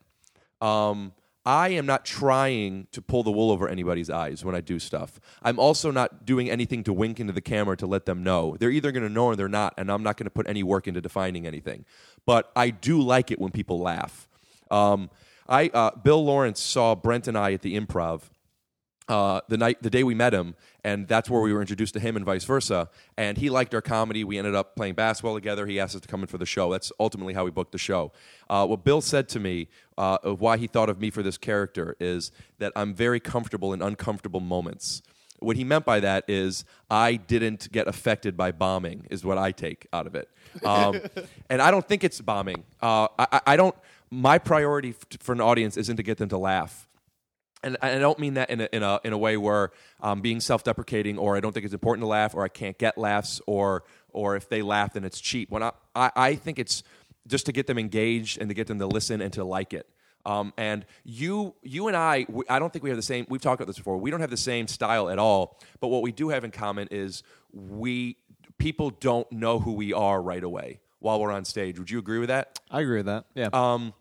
[0.60, 1.12] Um,
[1.46, 5.20] I am not trying to pull the wool over anybody's eyes when I do stuff.
[5.42, 8.56] I'm also not doing anything to wink into the camera to let them know.
[8.58, 10.62] They're either going to know or they're not, and I'm not going to put any
[10.62, 11.84] work into defining anything.
[12.24, 14.26] But I do like it when people laugh.
[14.70, 15.10] Um,
[15.48, 18.22] I uh, Bill Lawrence saw Brent and I at the Improv
[19.09, 22.00] uh, the night the day we met him, and that's where we were introduced to
[22.00, 22.88] him, and vice versa.
[23.16, 24.24] And he liked our comedy.
[24.24, 25.66] We ended up playing basketball together.
[25.66, 26.72] He asked us to come in for the show.
[26.72, 28.12] That's ultimately how we booked the show.
[28.48, 31.37] Uh, what Bill said to me uh, of why he thought of me for this
[31.37, 35.02] character is that I'm very comfortable in uncomfortable moments.
[35.44, 39.52] What he meant by that is I didn't get affected by bombing, is what I
[39.52, 40.28] take out of it.
[40.64, 41.00] Um,
[41.50, 42.64] and I don't think it's bombing.
[42.83, 43.74] Uh, I, I- don't.
[44.11, 46.88] my priority f- for an audience isn't to get them to laugh.
[47.62, 50.40] And I don't mean that in a, in a, in a way where I'm being
[50.40, 53.40] self deprecating or I don't think it's important to laugh or I can't get laughs
[53.46, 55.50] or, or if they laugh, then it's cheap.
[55.50, 56.83] When I, I, I think it's
[57.26, 59.88] just to get them engaged and to get them to listen and to like it.
[60.26, 63.26] Um, and you, you and I, we, I don't think we have the same.
[63.28, 63.98] We've talked about this before.
[63.98, 65.58] We don't have the same style at all.
[65.80, 68.16] But what we do have in common is we
[68.58, 71.78] people don't know who we are right away while we're on stage.
[71.78, 72.58] Would you agree with that?
[72.70, 73.26] I agree with that.
[73.34, 73.48] Yeah.
[73.52, 73.92] Um,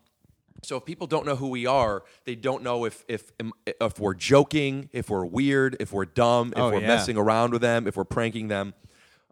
[0.62, 3.30] so if people don't know who we are, they don't know if if
[3.66, 6.86] if we're joking, if we're weird, if we're dumb, if Oh, we're yeah.
[6.86, 8.72] messing around with them, if we're pranking them.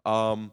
[0.05, 0.51] Um,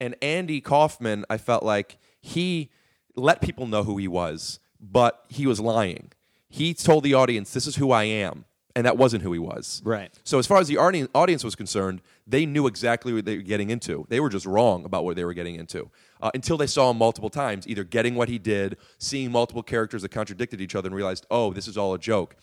[0.00, 2.70] and Andy Kaufman, I felt like he
[3.16, 6.12] let people know who he was, but he was lying.
[6.48, 9.82] He told the audience, "This is who I am," and that wasn't who he was.
[9.84, 10.10] Right.
[10.24, 13.42] So as far as the audi- audience was concerned, they knew exactly what they were
[13.42, 14.06] getting into.
[14.08, 16.98] They were just wrong about what they were getting into uh, until they saw him
[16.98, 20.96] multiple times, either getting what he did, seeing multiple characters that contradicted each other, and
[20.96, 22.36] realized, oh, this is all a joke.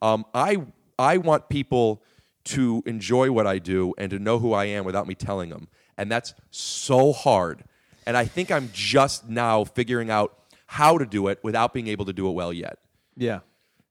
[0.00, 0.58] Um, I
[0.98, 2.02] I want people
[2.44, 5.68] to enjoy what I do and to know who I am without me telling them,
[5.98, 7.64] and that's so hard.
[8.06, 10.39] And I think I'm just now figuring out
[10.72, 12.78] how to do it without being able to do it well yet.
[13.16, 13.40] yeah.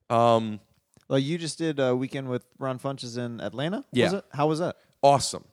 [0.09, 0.61] Um,
[1.09, 3.77] Like you just did a weekend with Ron Funches in Atlanta.
[3.77, 4.13] Was Yeah.
[4.15, 4.25] it?
[4.31, 4.77] How was that?
[5.03, 5.43] awesome.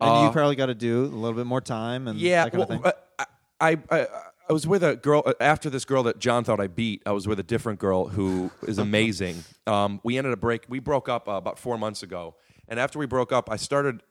[0.00, 2.50] And Uh, you probably got to do a little bit more time and Yeah, that
[2.52, 2.92] kind well, of thing.
[3.20, 3.24] uh,
[3.60, 4.06] I, I
[4.48, 7.02] I was with a girl uh, after this girl that John thought I beat.
[7.06, 9.44] I was with a different girl who is amazing.
[9.68, 10.64] um, we ended up break.
[10.68, 12.34] We broke up uh, about four months ago,
[12.68, 14.02] and after we broke up, I started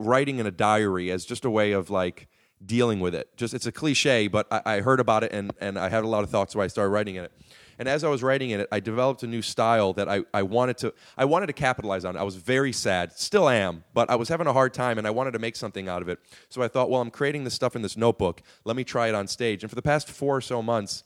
[0.00, 2.28] writing in a diary as just a way of like
[2.64, 3.36] dealing with it.
[3.36, 6.08] Just it's a cliche, but I, I heard about it and and I had a
[6.08, 7.32] lot of thoughts, so I started writing in it.
[7.78, 10.42] And as I was writing in it, I developed a new style that I, I
[10.42, 12.16] wanted to I wanted to capitalize on.
[12.16, 15.10] I was very sad, still am, but I was having a hard time and I
[15.10, 16.18] wanted to make something out of it.
[16.48, 18.42] So I thought, well, I'm creating this stuff in this notebook.
[18.64, 19.62] Let me try it on stage.
[19.62, 21.04] And for the past four or so months,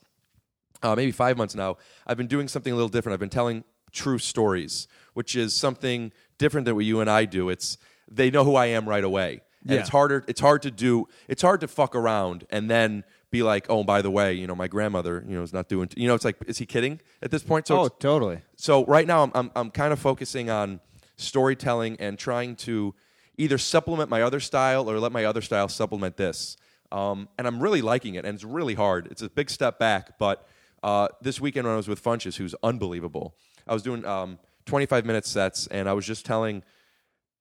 [0.82, 3.14] uh, maybe five months now, I've been doing something a little different.
[3.14, 7.50] I've been telling true stories, which is something different than what you and I do.
[7.50, 7.76] It's
[8.10, 9.81] they know who I am right away, and Yeah.
[9.81, 10.25] it's harder.
[10.27, 11.09] It's hard to do.
[11.29, 14.55] It's hard to fuck around and then be like, oh, by the way, you know,
[14.55, 15.88] my grandmother, you know, is not doing.
[15.96, 17.66] you know, it's like, is he kidding at this point?
[17.66, 18.40] So oh, totally.
[18.57, 20.81] so right now, I'm, I'm, I'm kind of focusing on
[21.16, 22.94] storytelling and trying to
[23.38, 26.57] either supplement my other style or let my other style supplement this.
[26.90, 29.07] Um, and I'm really liking it, and it's really hard.
[29.11, 30.46] It's a big step back, but
[30.83, 33.35] uh, this weekend when I was with Funches, who's unbelievable,
[33.66, 36.62] I was doing um, 25 minute sets, and I was just telling,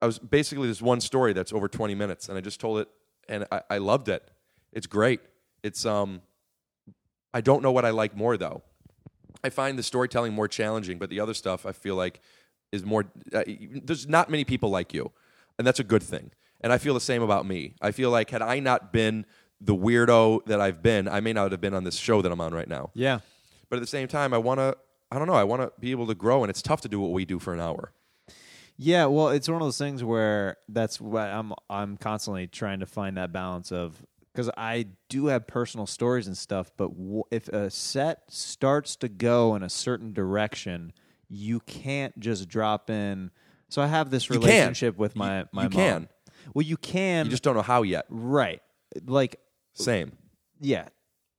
[0.01, 2.87] I was basically this one story that's over 20 minutes, and I just told it,
[3.29, 4.29] and I, I loved it.
[4.73, 5.21] It's great.
[5.63, 6.21] It's um,
[7.33, 8.63] I don't know what I like more though.
[9.43, 12.19] I find the storytelling more challenging, but the other stuff I feel like
[12.71, 13.05] is more.
[13.33, 13.43] Uh,
[13.83, 15.11] there's not many people like you,
[15.57, 16.31] and that's a good thing.
[16.61, 17.75] And I feel the same about me.
[17.81, 19.25] I feel like had I not been
[19.59, 22.41] the weirdo that I've been, I may not have been on this show that I'm
[22.41, 22.91] on right now.
[22.93, 23.19] Yeah.
[23.69, 24.77] But at the same time, I want to.
[25.11, 25.33] I don't know.
[25.33, 27.37] I want to be able to grow, and it's tough to do what we do
[27.37, 27.91] for an hour.
[28.83, 32.87] Yeah, well, it's one of those things where that's what I'm I'm constantly trying to
[32.87, 37.47] find that balance of because I do have personal stories and stuff, but w- if
[37.49, 40.93] a set starts to go in a certain direction,
[41.29, 43.29] you can't just drop in.
[43.69, 44.41] So I have this You can.
[44.41, 45.77] relationship with my You- my you mom.
[45.77, 46.09] can.
[46.55, 47.25] Well, you can.
[47.25, 48.05] You just don't know how yet.
[48.09, 48.61] right,
[49.05, 49.35] like
[49.73, 50.13] Same.
[50.59, 50.87] yeah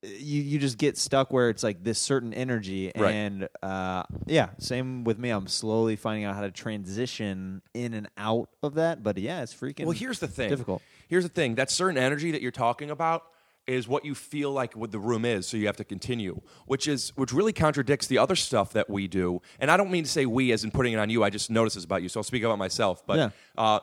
[0.03, 3.13] you you just get stuck where it's like this certain energy Right.
[3.15, 8.09] and uh yeah same with me i'm slowly finding out how to transition in and
[8.17, 10.49] out of that but yeah it's freaking Well, here's the thing.
[10.51, 11.57] difficult Here's the thing.
[11.57, 13.25] That certain energy that you're talking about
[13.67, 16.89] is what you feel like what the room is, so you have to continue, which
[16.89, 19.43] is which really contradicts the other stuff that we do.
[19.61, 21.23] And I don't mean to say we as in putting it on you.
[21.23, 23.07] I just notice this about you, so I'll speak about myself.
[23.07, 23.31] But Yeah.
[23.59, 23.81] uh,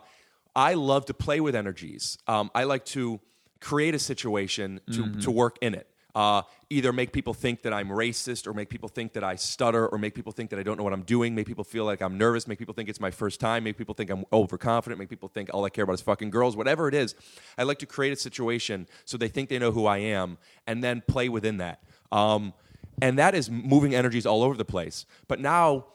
[0.56, 2.18] I love to play with energies.
[2.28, 3.20] Um, I like to
[3.62, 5.20] create a situation to Mm-hmm.
[5.20, 5.88] to work in it.
[6.16, 9.88] Uh, either make people think that I'm racist, or make people think that I stutter,
[9.88, 12.02] or make people think that I don't know what I'm doing, make people feel like
[12.02, 15.10] I'm nervous, make people think it's my first time, make people think I'm overconfident, make
[15.10, 17.16] people think all I care about is fucking girls, whatever it is.
[17.58, 20.84] I like to create a situation so they think they know who I am, and
[20.84, 21.84] then play within that.
[22.12, 22.54] Um,
[23.02, 25.06] and that is moving energies all over the place.
[25.28, 25.86] But now,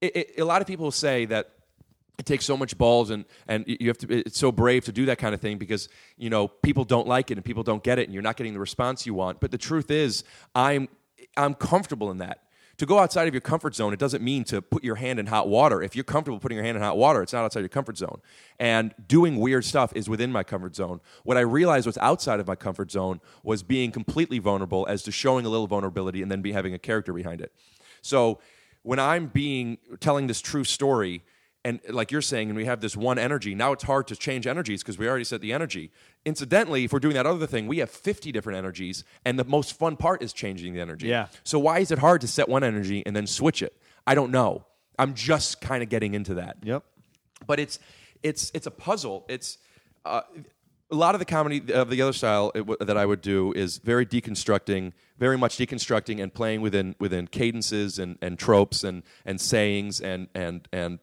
[0.00, 1.50] it, it, a lot of people say that
[2.22, 5.06] it takes so much balls and and you have to it's so brave to do
[5.06, 7.98] that kind of thing because you know people don't like it and people don't get
[7.98, 9.40] it and you're not getting the response you want.
[9.40, 10.22] But the truth is
[10.54, 10.88] i'm
[11.36, 12.44] i'm comfortable in that.
[12.78, 15.26] To go outside of your comfort zone it doesn't mean to put your hand in
[15.26, 15.82] hot water.
[15.82, 18.20] If you're comfortable putting your hand in hot water it's not outside your comfort zone.
[18.60, 21.00] And doing weird stuff is within my comfort zone.
[21.24, 25.10] What i realized was outside of my comfort zone was being completely vulnerable as to
[25.10, 27.52] showing a little vulnerability and then be having a character behind it.
[28.00, 28.38] So
[28.84, 31.24] when I'm being telling this true story
[31.64, 33.54] and like you're saying, and we have this one energy.
[33.54, 35.92] Now it's hard to change energies because we already set the energy.
[36.24, 39.78] Incidentally, if we're doing that other thing, we have 50 different energies, and the most
[39.78, 41.06] fun part is changing the energy.
[41.08, 41.28] Yeah.
[41.44, 43.76] So why is it hard to set one energy and then switch it?
[44.06, 44.64] I don't know.
[44.98, 46.84] I'm just kind of getting into that Yep.
[47.46, 47.78] but it's
[48.22, 49.24] it's it's a puzzle.
[49.28, 49.58] It's
[50.04, 50.22] uh,
[50.90, 53.78] a lot of the comedy of the other style w- that I would do is
[53.78, 59.40] very deconstructing, very much deconstructing and playing within within cadences and, and tropes and and
[59.40, 60.98] sayings and and and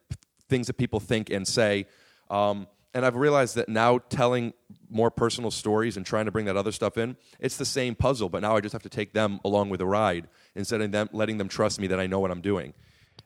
[0.49, 1.85] things that people think and say.
[2.29, 4.53] Um, and I've realized that now telling
[4.89, 8.29] more personal stories and trying to bring that other stuff in, it's the same puzzle,
[8.29, 11.07] but now I just have to take them along with the ride instead of them
[11.13, 12.73] letting them trust me that I know what I'm doing.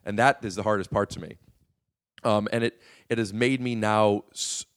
[0.04, 1.38] And that is the hardest part to me
[2.24, 4.24] um, and it it has made me now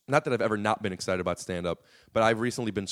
[0.07, 1.83] not that I've ever not been excited about stand up,
[2.13, 2.88] but I've recently been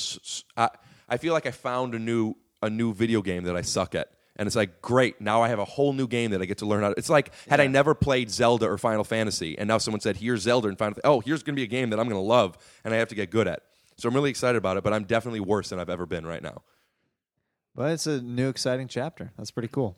[0.56, 0.70] I,
[1.08, 4.08] I feel like I found a new a new video game that I suck at.
[4.38, 6.66] And it's like, great, now I have a whole new game that I get to
[6.66, 6.94] learn how to.
[6.98, 10.42] It's like, had I never played Zelda or Final Fantasy, and now someone said, here's
[10.42, 11.04] Zelda and Final Fantasy.
[11.04, 13.08] Oh, here's going to be a game that I'm going to love, and I have
[13.08, 13.62] to get good at.
[13.96, 16.42] So I'm really excited about it, but I'm definitely worse than I've ever been right
[16.42, 16.60] now.
[17.74, 19.32] But it's a new exciting chapter.
[19.36, 19.96] That's pretty cool.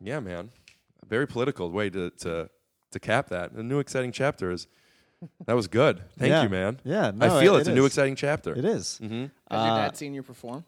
[0.00, 0.50] Yeah, man.
[1.02, 2.48] A very political way to, to,
[2.92, 3.52] to cap that.
[3.52, 4.66] A new exciting chapter is.
[5.46, 6.00] That was good.
[6.18, 6.44] Thank Yeah.
[6.44, 6.80] you, man.
[6.82, 8.54] Yeah, no, I feel it- it's it a new exciting chapter.
[8.54, 8.98] It is.
[9.02, 9.14] Mm-hmm.
[9.20, 10.64] Has your Uh, dad seen you perform?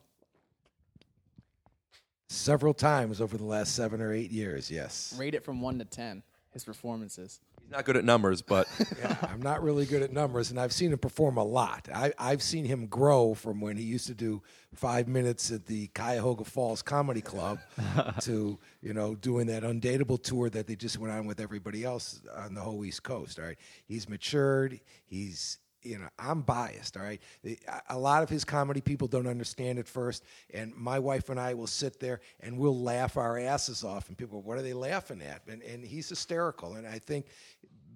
[2.32, 5.14] Several times over the last seven or eight years, yes.
[5.18, 6.22] Rate it from one to ten.
[6.50, 7.40] His performances.
[7.62, 8.68] He's not good at numbers, but
[8.98, 11.88] Yeah, I'm not really good at numbers, and I've seen him perform a lot.
[11.94, 14.42] I, I've seen him grow from when he used to do
[14.74, 17.58] five minutes at the Cuyahoga Falls Comedy Club
[18.20, 22.20] to you know doing that undateable tour that they just went on with everybody else
[22.36, 23.38] on the whole East Coast.
[23.38, 24.80] All right, he's matured.
[25.06, 26.96] He's you know I'm biased.
[26.96, 27.56] All right, a-
[27.90, 31.54] a lot of his comedy people don't understand at first, and my wife and I
[31.54, 35.22] will sit there and we'll laugh our asses off, and people, what are they laughing
[35.22, 35.42] at?
[35.48, 37.26] And and he's hysterical, and I think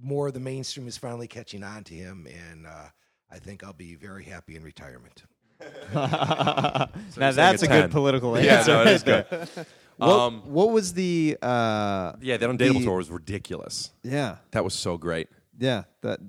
[0.03, 2.87] more of the mainstream is finally catching on to him, and uh,
[3.31, 5.23] I think I'll be very happy in retirement.
[5.95, 7.91] now that's a a good 10.
[7.91, 8.73] political yeah, answer.
[8.73, 9.27] no, it is good.
[9.97, 11.39] What, Um, what was the?
[11.41, 13.91] Uh, yeah, that undateable the- tour was ridiculous.
[14.03, 15.29] Yeah, That was so great.
[15.59, 15.85] Yeah.
[16.03, 16.21] That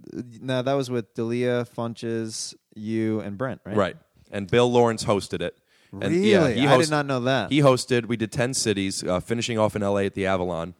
[0.41, 3.75] now that was with D'Elia, Funches, you, and Brent, right?
[3.75, 3.97] Right.
[4.31, 5.57] And Bill Lawrence hosted it.
[5.93, 6.31] And, Really?
[6.31, 7.49] yeah, he I did not know that.
[7.51, 8.07] He hosted.
[8.07, 10.05] We did ten cities, uh, finishing off in L.A.
[10.05, 10.75] at the Avalon,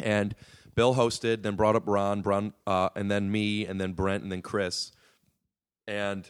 [0.00, 0.34] and
[0.74, 1.42] Bill hosted.
[1.44, 4.90] Then brought up Ron, Bron, uh, and then me, and then Brent, and then Chris,
[5.86, 6.28] and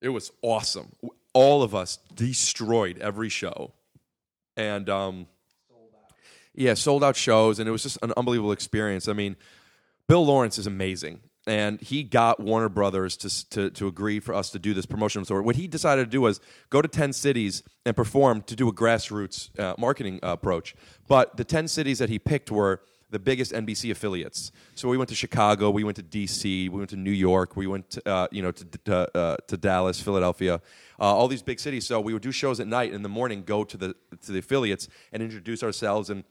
[0.00, 0.92] it was awesome.
[1.32, 3.72] All of us destroyed every show,
[4.56, 5.26] and um,
[6.54, 9.08] yeah, sold out shows, and it was just an unbelievable experience.
[9.08, 9.34] I mean,
[10.08, 14.50] Bill Lawrence is amazing, and he got Warner Brothers to to to agree for us
[14.50, 15.42] to do this promotional tour.
[15.42, 16.40] What he decided to do was
[16.70, 20.76] go to ten cities and perform to do a grassroots uh, marketing uh, approach.
[21.08, 24.50] But the ten cities that he picked were the biggest NBC affiliates.
[24.74, 27.66] So we went to Chicago, we went to DC, we went to New York, we
[27.66, 30.60] went to, uh, you know to to, uh, to Dallas, Philadelphia,
[31.00, 31.84] uh, all these big cities.
[31.84, 34.32] So we would do shows at night, and in the morning go to the to
[34.32, 36.22] the affiliates and introduce ourselves and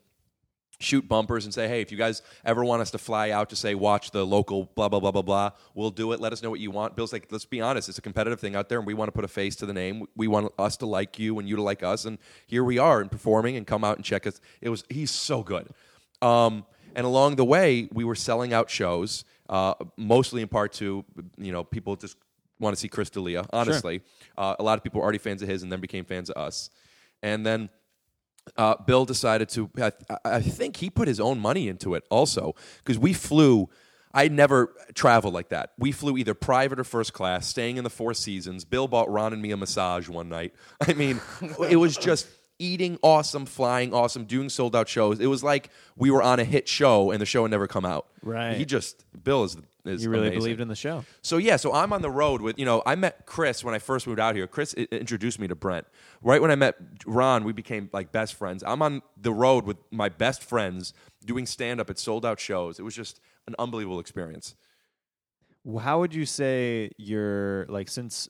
[0.79, 3.55] shoot bumpers and say, hey, if you guys ever want us to fly out to
[3.55, 6.19] say, watch the local blah, blah, blah, blah, blah, we'll do it.
[6.19, 6.95] Let us know what you want.
[6.95, 9.11] Bill's like, let's be honest, it's a competitive thing out there and we want to
[9.11, 10.07] put a face to the name.
[10.15, 12.05] We want us to like you and you to like us.
[12.05, 14.41] And here we are and performing and come out and check us.
[14.61, 15.69] It was, he's so good.
[16.21, 21.03] Um, and along the way, we were selling out shows, uh, mostly in part to,
[21.37, 22.17] you know, people just
[22.59, 24.01] want to see Chris D'Elia, honestly.
[24.37, 26.41] Uh, a lot of people were already fans of his and then became fans of
[26.41, 26.69] us.
[27.21, 27.69] And then
[28.57, 29.69] uh, Bill decided to.
[29.79, 29.91] I,
[30.23, 33.69] I think he put his own money into it also because we flew.
[34.13, 35.73] I never traveled like that.
[35.77, 38.63] We flew either private or first class, staying in the Four Seasons.
[38.63, 40.53] Bill bought Ron and me a massage one night.
[40.87, 41.19] I mean,
[41.69, 42.27] it was just
[42.59, 45.19] eating awesome, flying awesome, doing sold out shows.
[45.19, 47.85] It was like we were on a hit show and the show had never come
[47.85, 48.07] out.
[48.21, 48.55] Right.
[48.57, 50.39] He just Bill is is You really amazing.
[50.39, 51.05] believed in the show.
[51.21, 53.79] So yeah, so I'm on the road with you know I met Chris when I
[53.79, 54.47] first moved out here.
[54.47, 55.85] Chris i- introduced me to Brent.
[56.23, 58.63] Right when I met Ron, we became like best friends.
[58.65, 62.79] I'm on the road with my best friends doing stand up at sold out shows.
[62.79, 64.55] It was just an unbelievable experience.
[65.81, 68.29] How would you say your like since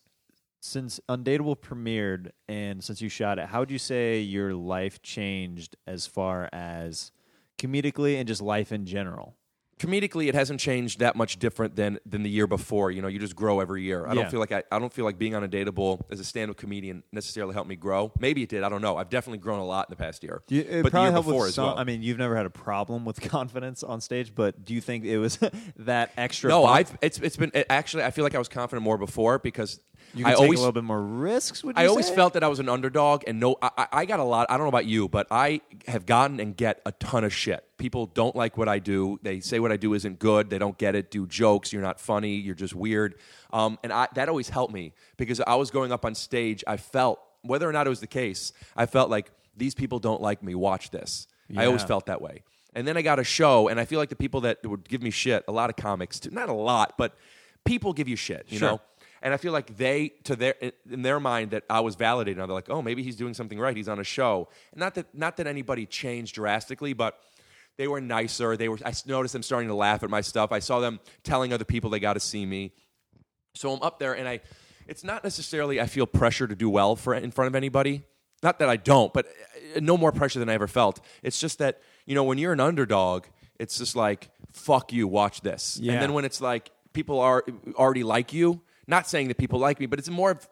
[0.66, 5.76] since Undateable premiered and since you shot it, how would you say your life changed
[5.86, 7.12] as far as
[7.58, 9.36] comedically and just life in general?
[9.78, 12.92] Comedically, it hasn't changed that much different than than the year before.
[12.92, 14.06] You know, you just grow every year.
[14.06, 14.22] I Yeah.
[14.22, 16.56] don't feel like I, I don't feel like being on Undateable as a stand up
[16.56, 18.14] comedian necessarily helped me grow.
[18.18, 18.64] Maybe it did.
[18.64, 18.96] I don't know.
[18.96, 20.44] I've definitely grown a lot in the past year.
[20.48, 21.78] Do you, it but the probably year helped before with as some, well.
[21.78, 25.04] I mean, you've never had a problem with confidence on stage, but do you think
[25.04, 25.40] it was
[25.80, 26.50] that extra?
[26.50, 26.74] No, bump?
[26.78, 29.82] I've it's it's been it, actually I feel like I was confident more before because
[30.16, 31.64] You can I take always a little bit more risks.
[31.64, 32.16] Would you I always say?
[32.16, 34.48] felt that I was an underdog, and no, I, I- got a lot.
[34.50, 37.64] I don't know about you, but I have gotten and get a ton of shit.
[37.78, 39.20] People don't like what I do.
[39.22, 40.50] They say what I do isn't good.
[40.50, 41.12] They don't get it.
[41.12, 41.74] Do jokes.
[41.74, 42.36] You're not funny.
[42.36, 43.16] You're just weird.
[43.52, 46.64] Um, and I, that always helped me because I was going up on stage.
[46.66, 48.54] I felt whether or not it was the case.
[48.76, 50.56] I felt like these people don't like me.
[50.56, 51.28] Watch this.
[51.56, 52.44] I always felt that way.
[52.74, 55.02] And then I got a show, and I feel like the people that would give
[55.02, 57.16] me shit, a lot of comics, too, not a lot, but
[57.64, 58.72] people give you shit, you Sure.
[58.72, 58.82] know.
[59.26, 60.54] And I feel like they, to their
[60.88, 62.38] in their mind, that I was validated.
[62.38, 63.76] Now they're like, oh, maybe he's doing something right.
[63.76, 64.50] He's on a show.
[64.72, 67.20] And not that not that anybody changed drastically, but
[67.76, 68.56] they were nicer.
[68.56, 68.78] They were.
[68.86, 70.52] I noticed them starting to laugh at my stuff.
[70.52, 72.72] I saw them telling other people they got to see me.
[73.56, 74.42] So I'm up there, and I.
[74.88, 78.04] It's not necessarily I feel pressure to do well for in front of anybody.
[78.44, 79.26] Not that I don't, but
[79.76, 81.00] uh, no more pressure than I ever felt.
[81.24, 83.26] It's just that you know when you're an underdog,
[83.58, 85.80] it's just like fuck you, watch this.
[85.82, 85.94] Yeah.
[85.94, 89.80] And then when it's like people are already like you, not saying that people like
[89.80, 90.48] me, but it's more of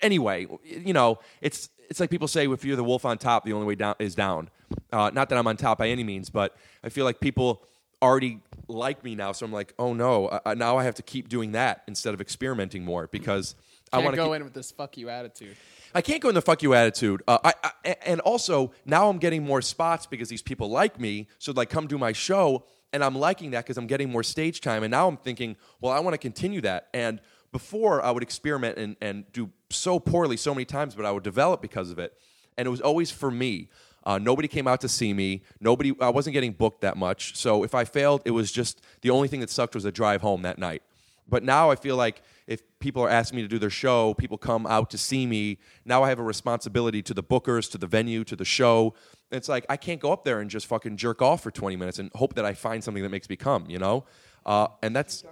[0.00, 0.46] anyway.
[0.64, 3.66] You know, it's it's like people say if you're the wolf on top, the only
[3.66, 4.50] way down is down.
[4.92, 7.62] Uh, not that I'm on top by any means, but I feel like people
[8.00, 11.52] already like me now, so I'm like, oh no, now I have to keep doing
[11.52, 13.54] that instead of experimenting more because
[13.92, 15.56] I want to go keep, in with this fuck you attitude.
[15.94, 17.22] I can't go in the fuck you attitude.
[17.28, 21.28] Uh, I, I, and also now I'm getting more spots because these people like me.
[21.38, 24.60] So like, come do my show, and I'm liking that because I'm getting more stage
[24.60, 24.82] time.
[24.82, 26.88] And now I'm thinking, well, I want to continue that.
[26.94, 27.20] And
[27.52, 31.22] before I would experiment and, and do so poorly so many times, but I would
[31.22, 32.18] develop because of it.
[32.56, 33.68] And it was always for me.
[34.04, 35.42] Uh, nobody came out to see me.
[35.60, 35.94] Nobody.
[36.00, 37.36] I wasn't getting booked that much.
[37.36, 40.22] So if I failed, it was just the only thing that sucked was the drive
[40.22, 40.82] home that night.
[41.28, 44.36] But now I feel like if people are asking me to do their show, people
[44.36, 45.58] come out to see me.
[45.84, 48.94] Now I have a responsibility to the bookers, to the venue, to the show.
[49.30, 51.98] It's like I can't go up there and just fucking jerk off for 20 minutes
[51.98, 54.04] and hope that I find something that makes me come, you know?
[54.44, 55.24] Uh, and that's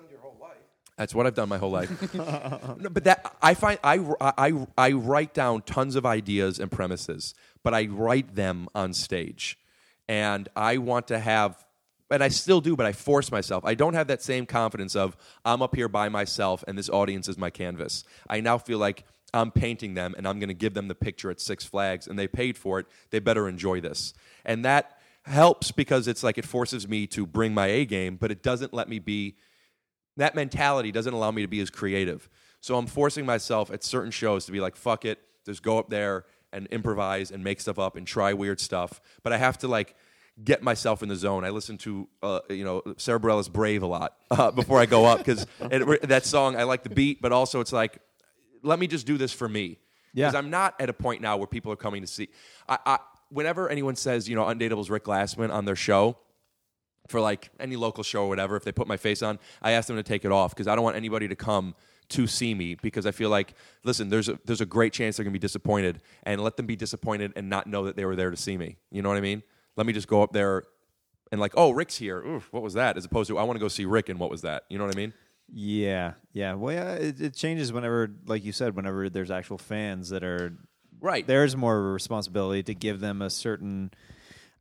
[1.01, 2.15] that's what I've done my whole life.
[2.15, 7.33] no, but that I find I, I, I write down tons of ideas and premises,
[7.63, 9.59] but I write them on stage,
[10.11, 11.65] and I want to have,
[12.11, 13.65] and I still do, but I force myself.
[13.65, 17.29] I don't have that same confidence of I'm up here by myself and this audience
[17.31, 18.05] is my canvas.
[18.29, 21.31] I now feel like I'm painting them and I'm going to give them the picture
[21.31, 22.85] at Six Flags, and they paid for it.
[23.09, 24.13] They better enjoy this,
[24.45, 28.31] and that helps because it's like it forces me to bring my A game, but
[28.31, 29.37] it doesn't let me be
[30.17, 32.29] that mentality doesn't allow me to be as creative.
[32.61, 35.89] So I'm forcing myself at certain shows to be like, fuck it, just go up
[35.89, 39.01] there and improvise and make stuff up and try weird stuff.
[39.23, 39.97] But I have to like
[40.43, 41.45] get myself in the zone.
[41.45, 45.07] I listen to uh, you know Sara Bareilles' "Brave" a lot uh, before I go
[45.07, 45.47] up because
[46.03, 47.99] that song I like the beat, but also it's like,
[48.63, 49.79] let me just do this for me.
[50.13, 50.27] Yeah.
[50.27, 52.29] Because I'm not at a point now where people are coming to see.
[52.69, 56.19] I, I whenever anyone says you know Undateable's Rick Glassman on their show
[57.11, 59.89] for like any local show or whatever, if they put my face on, I ask
[59.89, 61.75] them to take it off because I don't want anybody to come
[62.11, 65.25] to see me because I feel like, listen, there's a, there's a great chance they're
[65.25, 68.17] going to be disappointed and let them be disappointed and not know that they were
[68.17, 68.79] there to see me.
[68.91, 69.43] You know what I mean?
[69.77, 70.65] Let me just go up there
[71.31, 72.25] and like, oh, Rick's here.
[72.25, 72.97] Oof, what was that?
[72.97, 74.65] As opposed to, I want to go see Rick and what was that?
[74.69, 75.13] You know what I mean?
[75.53, 76.55] Yeah, yeah.
[76.55, 80.57] Well, yeah, it, it changes whenever, like you said, whenever there's actual fans that are
[81.01, 81.27] Right.
[81.27, 83.91] There's more responsibility to give them a certain,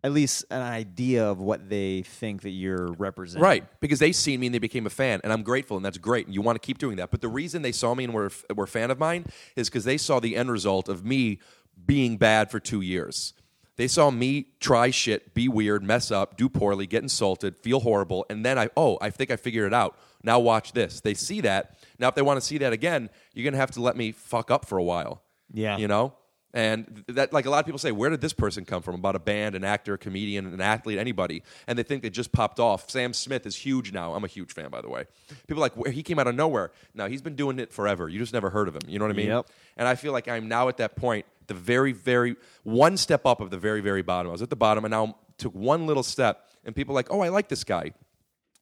[0.04, 3.44] at least an idea of what they think that you're representing.
[3.44, 5.98] Right, because they seen me and they became a fan, and I'm grateful, and that's
[5.98, 7.12] great, and you want to keep doing that.
[7.12, 9.84] But the reason they saw me and were, were a fan of mine is because
[9.84, 11.40] they saw the end result of me
[11.86, 13.34] being bad for two years.
[13.76, 18.26] They saw me try shit, be weird, mess up, do poorly, get insulted, feel horrible,
[18.30, 19.98] and then I, oh, I think I figured it out.
[20.22, 21.00] Now watch this.
[21.00, 21.78] They see that.
[21.98, 24.12] Now, if they want to see that again, you're going to have to let me
[24.12, 25.24] fuck up for a while.
[25.54, 25.78] Yeah.
[25.78, 26.14] You know?
[26.52, 28.96] And that, like a lot of people say, where did this person come from?
[28.96, 31.44] About a band, an actor, a comedian, an athlete, anybody.
[31.68, 32.90] And they think they just popped off.
[32.90, 34.16] Sam Smith is huge now.
[34.16, 35.06] I'm a huge fan, by the way.
[35.48, 36.72] People are like, where he came out of nowhere.
[36.96, 38.10] Now he's been doing it forever.
[38.10, 38.82] You just never heard of him.
[38.88, 39.28] You know what I mean?
[39.28, 39.48] Yep.
[39.78, 43.42] And I feel like I'm now at that point, the very, very, one step up
[43.42, 44.30] of the very, very bottom.
[44.30, 46.48] I was at the bottom and now took one little step.
[46.66, 47.94] And people are like, oh, I like this guy.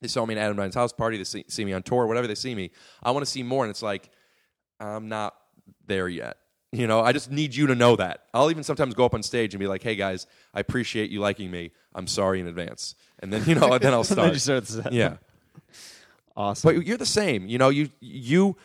[0.02, 1.18] They saw me in Adam Devine's house party.
[1.18, 2.72] They see, see me on tour, whatever they see me.
[3.02, 3.64] I want to see more.
[3.64, 4.10] And it's like,
[4.80, 5.36] I'm not
[5.86, 6.38] there yet.
[6.74, 8.24] You know, I just need you to know that.
[8.34, 11.22] I'll even sometimes go up on stage and be like, "Hey guys, I appreciate you
[11.22, 11.72] liking me.
[11.96, 14.34] I'm sorry in advance." And then you know, then I'll start.
[14.34, 15.18] then start yeah,
[16.36, 16.76] Awesome.
[16.76, 17.48] but you're the same.
[17.48, 18.58] You know, you you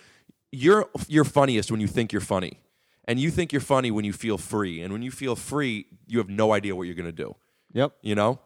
[0.50, 2.58] you're you're funniest when you think you're funny,
[3.06, 4.82] and you think you're funny when you feel free.
[4.82, 7.36] And when you feel free, you have no idea what you're going to do.
[7.72, 7.92] yep.
[8.02, 8.40] You know,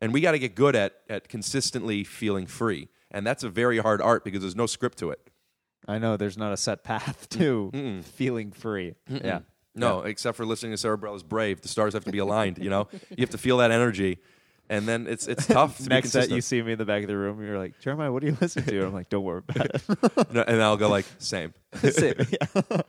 [0.00, 3.78] and we got to get good at at consistently feeling free, and that's a very
[3.78, 5.18] hard art because there's no script to it.
[5.88, 8.94] I know there's not a set path to feeling free.
[9.08, 9.40] Yeah.
[9.74, 11.62] No, except for listening to Sara Bareilles' Brave.
[11.62, 12.88] The stars have to be aligned, you know?
[13.10, 14.18] You have to feel that energy.
[14.68, 15.78] and then it's it's tough.
[15.78, 17.42] To Next set, you see me in the back of the room.
[17.42, 18.86] You're like, Jeremiah, what do you listen to?
[18.86, 19.82] I'm like, don't worry about it.
[20.32, 21.52] No, and I'll go like same.
[21.74, 22.80] Same, yeah.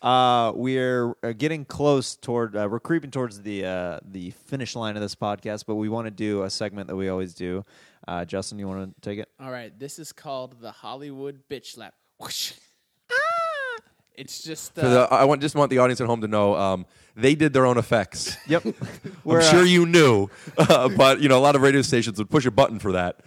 [0.00, 2.54] Uh, we're uh, getting close toward.
[2.54, 6.06] Uh, we're creeping towards the uh, the finish line of this podcast, but we want
[6.06, 7.64] to do a segment that we always do.
[8.06, 9.28] Uh, Justin, you want to take it?
[9.40, 11.94] All right, this is called the Hollywood bitch slap.
[12.18, 12.52] Whoosh.
[14.18, 16.56] It's just uh, For the, I want just want the audience at home to know
[16.56, 18.36] um, they did their own effects.
[18.48, 18.64] Yep.
[18.64, 18.74] I'm
[19.22, 22.28] We're, sure uh, you knew, uh, but you know a lot of radio stations would
[22.28, 23.20] push a button for that.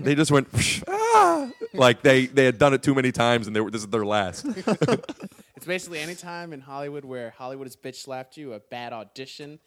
[0.00, 0.46] They just went
[0.86, 3.88] ah, like they they had done it too many times, and they were, this is
[3.88, 4.44] their last.
[5.56, 9.58] it's basically any time in Hollywood where Hollywood has bitch slapped you, a bad audition,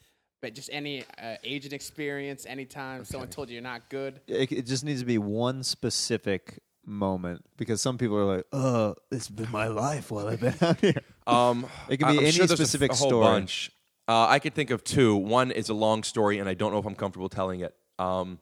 [0.41, 4.21] but just any uh, agent experience, anytime someone told you you're not good.
[4.27, 8.93] It, it just needs to be one specific moment because some people are like, "Uh,
[9.11, 10.93] it's been my life while I've been out here."
[11.27, 13.23] Um, It can be I'm any sure there's a- specific a, whole story.
[13.25, 13.71] bunch.
[14.07, 15.15] Uh, I could think of two.
[15.15, 17.75] One is a long story, and I don't know if I'm comfortable telling it.
[17.99, 18.39] Um,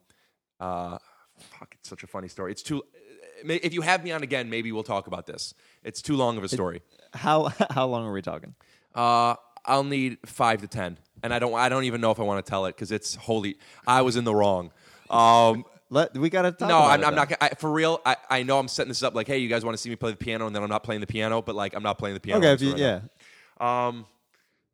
[0.61, 0.97] uh,
[1.37, 2.51] fuck, it's such a funny story.
[2.53, 2.81] It's too.
[3.43, 5.53] may- If you have me on again, maybe we'll talk about this.
[5.83, 6.81] It's too long of a story.
[7.13, 8.55] How how long are we talking?
[8.95, 9.35] Uh,
[9.65, 11.53] I'll need five to ten, and I don't.
[11.55, 13.57] I don't even know if I want to tell it because it's holy.
[13.85, 14.71] I was in the wrong.
[15.09, 16.69] Um, Let we gotta talk.
[16.69, 17.33] no, about I'm, I'm not.
[17.41, 19.75] I, for real, I, I know I'm setting this up like, hey, you guys want
[19.75, 21.73] to see me play the piano, and then I'm not playing the piano, but like,
[21.73, 22.39] I'm not playing the piano.
[22.39, 23.01] Okay, if you, yeah.
[23.59, 24.05] Um,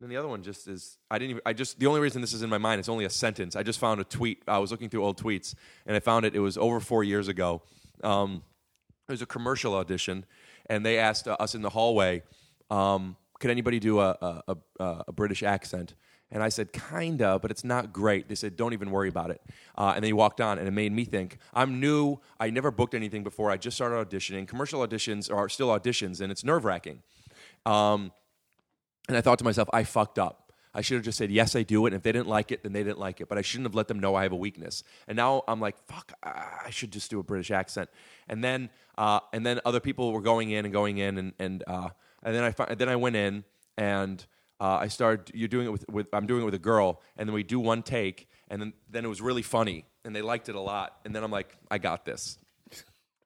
[0.00, 2.34] then the other one just is I didn't even I just the only reason this
[2.34, 3.56] is in my mind it's only a sentence.
[3.56, 4.42] I just found a tweet.
[4.46, 5.54] I was looking through old tweets
[5.86, 6.34] and I found it.
[6.34, 7.62] It was over four years ago.
[8.04, 8.42] Um,
[9.08, 10.26] it was a commercial audition,
[10.66, 12.22] and they asked uh, us in the hallway,
[12.70, 15.94] um, "Could anybody do a a, a a British accent?"
[16.30, 19.40] And I said, "Kinda, but it's not great." They said, "Don't even worry about it."
[19.78, 21.38] Uh, and then he walked on, and it made me think.
[21.54, 22.18] I'm new.
[22.40, 23.50] I never booked anything before.
[23.50, 24.48] I just started auditioning.
[24.48, 27.02] Commercial auditions are still auditions, and it's nerve wracking.
[27.64, 28.12] Um,
[29.08, 30.46] and I thought to myself, I fucked up.
[30.76, 31.94] I should have just said, yes, I do it.
[31.94, 33.30] And if they didn't like it, then they didn't like it.
[33.30, 34.84] But I shouldn't have let them know I have a weakness.
[35.08, 37.88] And now I'm like, fuck, I should just do a British accent.
[38.28, 38.68] And then,
[38.98, 41.16] uh, and then other people were going in and going in.
[41.16, 41.88] And, and, uh,
[42.22, 43.44] and then, I, fi- then I went in
[43.78, 44.24] and
[44.60, 47.02] uh, I started, you're doing it with, with, I'm doing it with a girl.
[47.16, 48.28] And then we do one take.
[48.48, 49.84] And then, then it was really funny.
[50.04, 50.96] And they liked it a lot.
[51.04, 52.38] And then I'm like, I got this.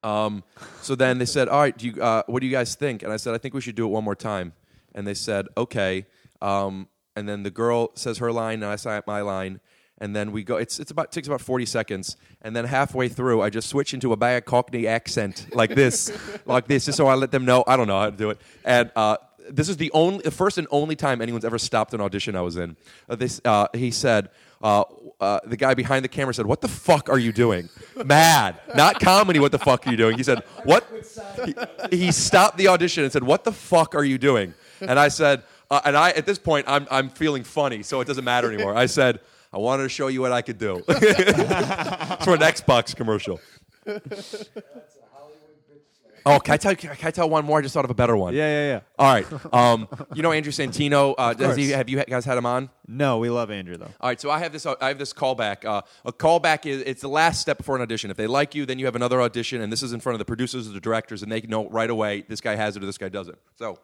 [0.03, 0.45] Um,
[0.81, 3.13] so then they said, "All right, do you, uh, what do you guys think?" And
[3.13, 4.55] I said, "I think we should do it one more time."
[4.95, 6.07] And they said, "Okay."
[6.41, 9.61] Um, and then the girl says her line, and I say my line,
[9.99, 10.57] and then we go.
[10.57, 14.13] It's it's about takes about forty seconds, and then halfway through, I just switch into
[14.13, 16.11] a bad Cockney accent like this,
[16.47, 18.41] like this, just so I let them know I don't know how to do it.
[18.65, 19.19] And uh,
[19.51, 22.43] this is the only, the first and only time anyone's ever stopped an audition I
[22.43, 22.77] was in.
[23.09, 24.31] Uh, this, uh, he said.
[24.63, 24.85] Uh,
[25.21, 27.71] uh, the guy behind the camera said, "What the fuck are you doing?"
[28.05, 29.39] Mad, not comedy.
[29.39, 30.19] What the fuck are you doing?
[30.19, 30.87] He said, "What?"
[31.91, 35.09] He, he stopped the audition and said, "What the fuck are you doing?" And I
[35.09, 38.53] said, uh, and I at this point I'm I'm feeling funny, so it doesn't matter
[38.53, 38.75] anymore.
[38.75, 39.21] I said,
[39.53, 43.41] "I wanted to show you what I could do." it's for an Xbox commercial.
[46.27, 46.75] Oh, can I tell?
[46.75, 47.59] Can I tell one more?
[47.59, 48.35] I just thought of a better one.
[48.35, 48.81] Yeah, yeah, yeah.
[48.99, 49.55] All right.
[49.55, 51.15] Um, you know Andrew Santino.
[51.17, 52.71] Uh, does he, have you guys had him on?
[52.87, 53.91] No, we love Andrew though.
[54.01, 54.67] All right, so I have this.
[54.67, 55.65] I have this callback.
[55.65, 58.11] Uh, a callback is it's the last step before an audition.
[58.11, 60.19] If they like you, then you have another audition, and this is in front of
[60.19, 62.87] the producers or the directors, and they know right away this guy has it or
[62.87, 63.39] this guy doesn't.
[63.57, 63.79] So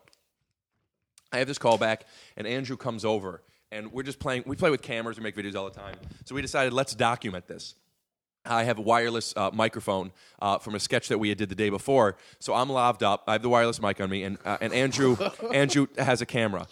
[1.32, 2.02] I have this callback,
[2.36, 4.44] and Andrew comes over, and we're just playing.
[4.46, 5.18] We play with cameras.
[5.18, 5.96] We make videos all the time.
[6.24, 7.74] So we decided let's document this.
[8.46, 11.54] I have a wireless uh, microphone uh, from a sketch that we had did the
[11.54, 12.16] day before.
[12.38, 13.24] So I'm laved up.
[13.26, 15.16] I have the wireless mic on me, and uh, and Andrew
[15.52, 16.66] Andrew has a camera.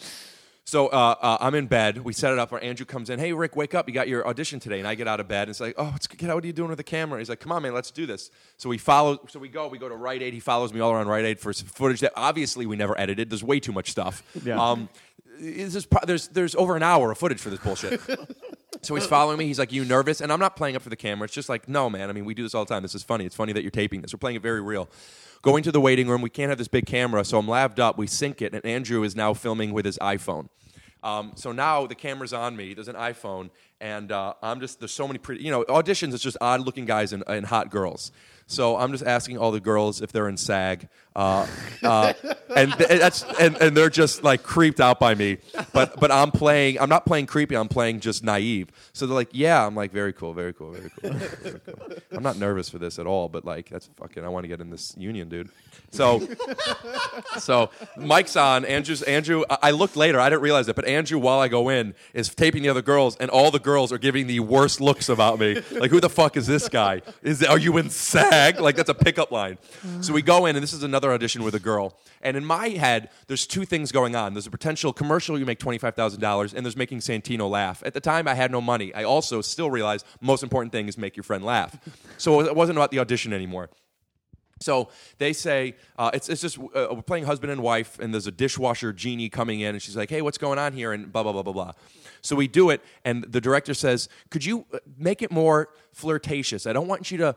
[0.66, 1.98] So uh, uh, I'm in bed.
[1.98, 2.50] We set it up.
[2.52, 3.18] Our Andrew comes in.
[3.18, 3.86] Hey, Rick, wake up!
[3.86, 4.78] You got your audition today.
[4.78, 5.42] And I get out of bed.
[5.42, 6.36] And it's like, oh, it's, get out.
[6.36, 7.18] What are you doing with the camera?
[7.18, 8.30] He's like, come on, man, let's do this.
[8.56, 9.20] So we follow.
[9.28, 9.68] So we go.
[9.68, 10.32] We go to Rite Aid.
[10.32, 13.30] He follows me all around Rite Aid for some footage that obviously we never edited.
[13.30, 14.22] There's way too much stuff.
[14.42, 14.58] Yeah.
[14.58, 14.88] Um,
[15.38, 18.00] this is there's there's over an hour of footage for this bullshit.
[18.85, 19.47] So he's following me.
[19.47, 21.24] He's like, "You nervous?" And I'm not playing up for the camera.
[21.24, 22.11] It's just like, "No, man.
[22.11, 22.82] I mean, we do this all the time.
[22.82, 23.24] This is funny.
[23.24, 24.12] It's funny that you're taping this.
[24.12, 24.89] We're playing it very real."
[25.43, 26.22] Going to the waiting room.
[26.22, 27.99] We can't have this big camera, so I'm laved up.
[27.99, 30.49] We sync it, and Andrew is now filming with his iPhone.
[31.03, 32.72] Um, so now the camera's on me.
[32.72, 35.44] There's an iPhone, and uh, I'm just there's so many pretty.
[35.44, 36.14] You know, auditions.
[36.14, 38.12] It's just odd looking guys and, and hot girls.
[38.46, 41.46] So I'm just asking all the girls if they're in SAG, uh,
[41.82, 42.12] uh,
[42.56, 45.38] and th- that's and, and they're just like creeped out by me.
[45.72, 46.78] But but I'm playing.
[46.78, 47.56] I'm not playing creepy.
[47.56, 48.68] I'm playing just naive.
[48.92, 49.66] So they're like, yeah.
[49.66, 51.12] I'm like, very cool, very cool, very cool.
[51.12, 51.96] Very cool.
[52.12, 53.30] I'm not nervous for this at all.
[53.30, 54.24] But like, that's fucking.
[54.24, 55.48] I want to get in this union, dude.
[55.90, 56.28] So
[57.38, 58.66] so Mike's on.
[58.66, 59.44] Andrew's Andrew.
[59.48, 60.20] I I looked later.
[60.20, 63.16] I didn't realize it, but Andrew, while I go in, is taping the other girls,
[63.16, 65.60] and all the girls are giving the worst looks about me.
[65.72, 67.02] Like, who the fuck is this guy?
[67.22, 68.60] Is are you in SAG?
[68.60, 69.58] Like, that's a pickup line.
[70.02, 71.98] So we go in, and this is another audition with a girl.
[72.22, 74.34] And in my head, there's two things going on.
[74.34, 77.82] There's a potential commercial you make twenty five thousand dollars, and there's making Santino laugh.
[77.84, 78.94] At the time, I had no money.
[78.94, 81.76] I also still realized most important thing is make your friend laugh.
[82.18, 83.70] So it wasn't about the audition anymore.
[84.64, 84.88] So
[85.18, 88.32] they say uh, it's it's just uh, we're playing husband and wife, and there's a
[88.32, 91.32] dishwasher genie coming in, and she's like, "Hey, what's going on here?" And blah blah
[91.32, 91.72] blah blah blah.
[92.22, 96.66] So we do it, and the director says, "Could you uh, make it more flirtatious?
[96.66, 97.36] I don't want you to."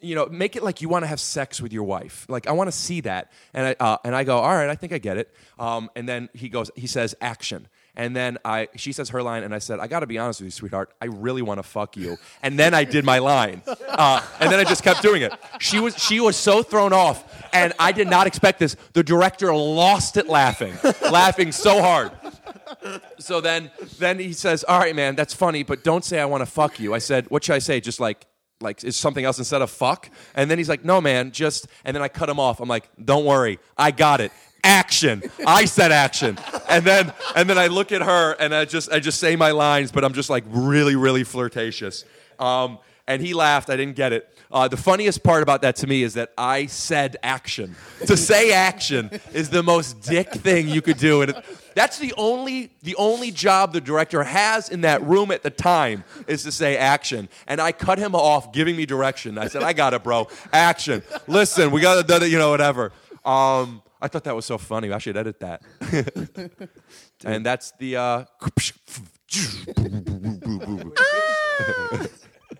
[0.00, 2.26] You know, make it like you want to have sex with your wife.
[2.28, 4.74] Like I want to see that, and I uh, and I go, all right, I
[4.74, 5.32] think I get it.
[5.56, 7.68] Um, and then he goes, he says, action,
[7.98, 10.40] and then I, she says her line, and I said, I got to be honest
[10.40, 10.92] with you, sweetheart.
[11.02, 12.16] I really want to fuck you.
[12.44, 15.32] And then I did my line, uh, and then I just kept doing it.
[15.58, 18.76] She was, she was so thrown off, and I did not expect this.
[18.92, 20.74] The director lost it laughing,
[21.10, 22.12] laughing so hard.
[23.18, 26.42] So then, then he says, "All right, man, that's funny, but don't say I want
[26.42, 27.80] to fuck you." I said, "What should I say?
[27.80, 28.26] Just like."
[28.60, 31.94] Like is something else instead of fuck, and then he's like, "No, man, just." And
[31.94, 32.58] then I cut him off.
[32.58, 34.32] I'm like, "Don't worry, I got it
[34.68, 35.22] action.
[35.46, 36.38] I said action.
[36.68, 39.50] And then and then I look at her and I just I just say my
[39.50, 42.04] lines, but I'm just like really, really flirtatious.
[42.38, 43.70] Um, and he laughed.
[43.70, 44.28] I didn't get it.
[44.50, 47.76] Uh, the funniest part about that to me is that I said action.
[48.06, 51.34] To say action is the most dick thing you could do, and
[51.74, 56.04] that's the only the only job the director has in that room at the time
[56.26, 57.28] is to say action.
[57.46, 59.36] And I cut him off, giving me direction.
[59.36, 60.28] I said, "I got it, bro.
[60.52, 61.02] Action.
[61.26, 62.28] Listen, we got to.
[62.28, 62.92] You know, whatever."
[63.24, 64.92] Um, I thought that was so funny.
[64.92, 65.62] I should edit that.
[67.24, 67.96] and that's the.
[67.96, 68.24] Uh,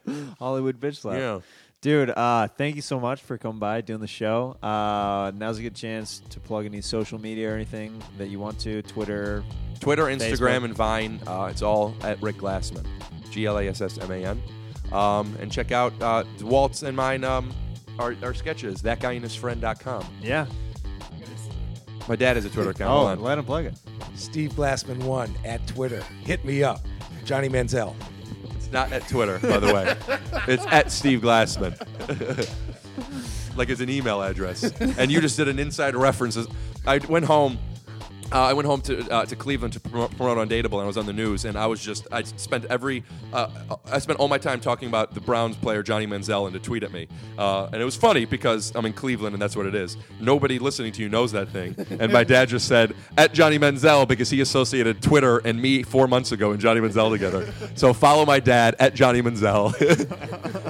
[0.39, 1.19] Hollywood bitch slap.
[1.19, 1.41] Yeah.
[1.81, 4.57] Dude, uh, thank you so much for coming by doing the show.
[4.61, 8.59] Uh, now's a good chance to plug any social media or anything that you want
[8.61, 8.83] to.
[8.83, 9.45] Twitter.
[9.79, 10.65] Twitter, Instagram, Facebook.
[10.65, 11.21] and Vine.
[11.25, 12.85] Uh, it's all at Rick Glassman,
[13.31, 14.43] G L A S S M A N.
[14.93, 17.53] Um, and check out uh, Walt's and mine, um,
[18.01, 20.05] our, our sketches, thatguyandhisfriend.com.
[20.21, 20.47] Yeah.
[22.09, 22.91] My dad has a Twitter account.
[22.91, 23.21] Oh, Hold on.
[23.21, 23.75] let him plug it.
[24.15, 26.03] Steve Glassman one at Twitter.
[26.25, 26.81] Hit me up.
[27.25, 27.95] Johnny Manziel.
[28.57, 29.95] It's not at Twitter, by the way.
[30.47, 31.77] It's at Steve Glassman.
[33.57, 34.63] like it's an email address.
[34.81, 36.39] And you just did an inside reference.
[36.87, 37.59] I went home.
[38.31, 40.99] Uh, I went home to uh, to Cleveland to promote, promote Undateable, and I was
[40.99, 43.03] on the news, and I was just I spent every
[43.33, 43.49] uh,
[43.91, 46.83] I spent all my time talking about the Browns player Johnny Manziel and to tweet
[46.83, 47.09] at me,
[47.39, 49.97] uh, and it was funny because I'm in Cleveland and that's what it is.
[50.21, 54.07] Nobody listening to you knows that thing, and my dad just said at Johnny Manziel
[54.07, 57.51] because he associated Twitter and me four months ago and Johnny Manziel together.
[57.77, 59.75] So follow my dad at Johnny Manziel.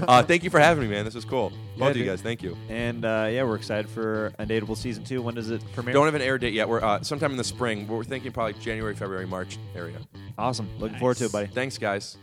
[0.08, 1.04] uh, thank you for having me, man.
[1.04, 1.52] This was cool.
[1.76, 2.56] Both of you guys, thank you.
[2.68, 5.22] And uh, yeah, we're excited for Undateable season two.
[5.22, 5.94] When does it premiere?
[5.94, 6.68] Don't have an air date yet.
[6.68, 7.86] We're uh, sometime in the spring.
[7.86, 9.98] We're thinking probably January, February, March area.
[10.38, 10.68] awesome.
[10.78, 11.46] Looking forward to it, buddy.
[11.48, 12.16] Thanks, guys.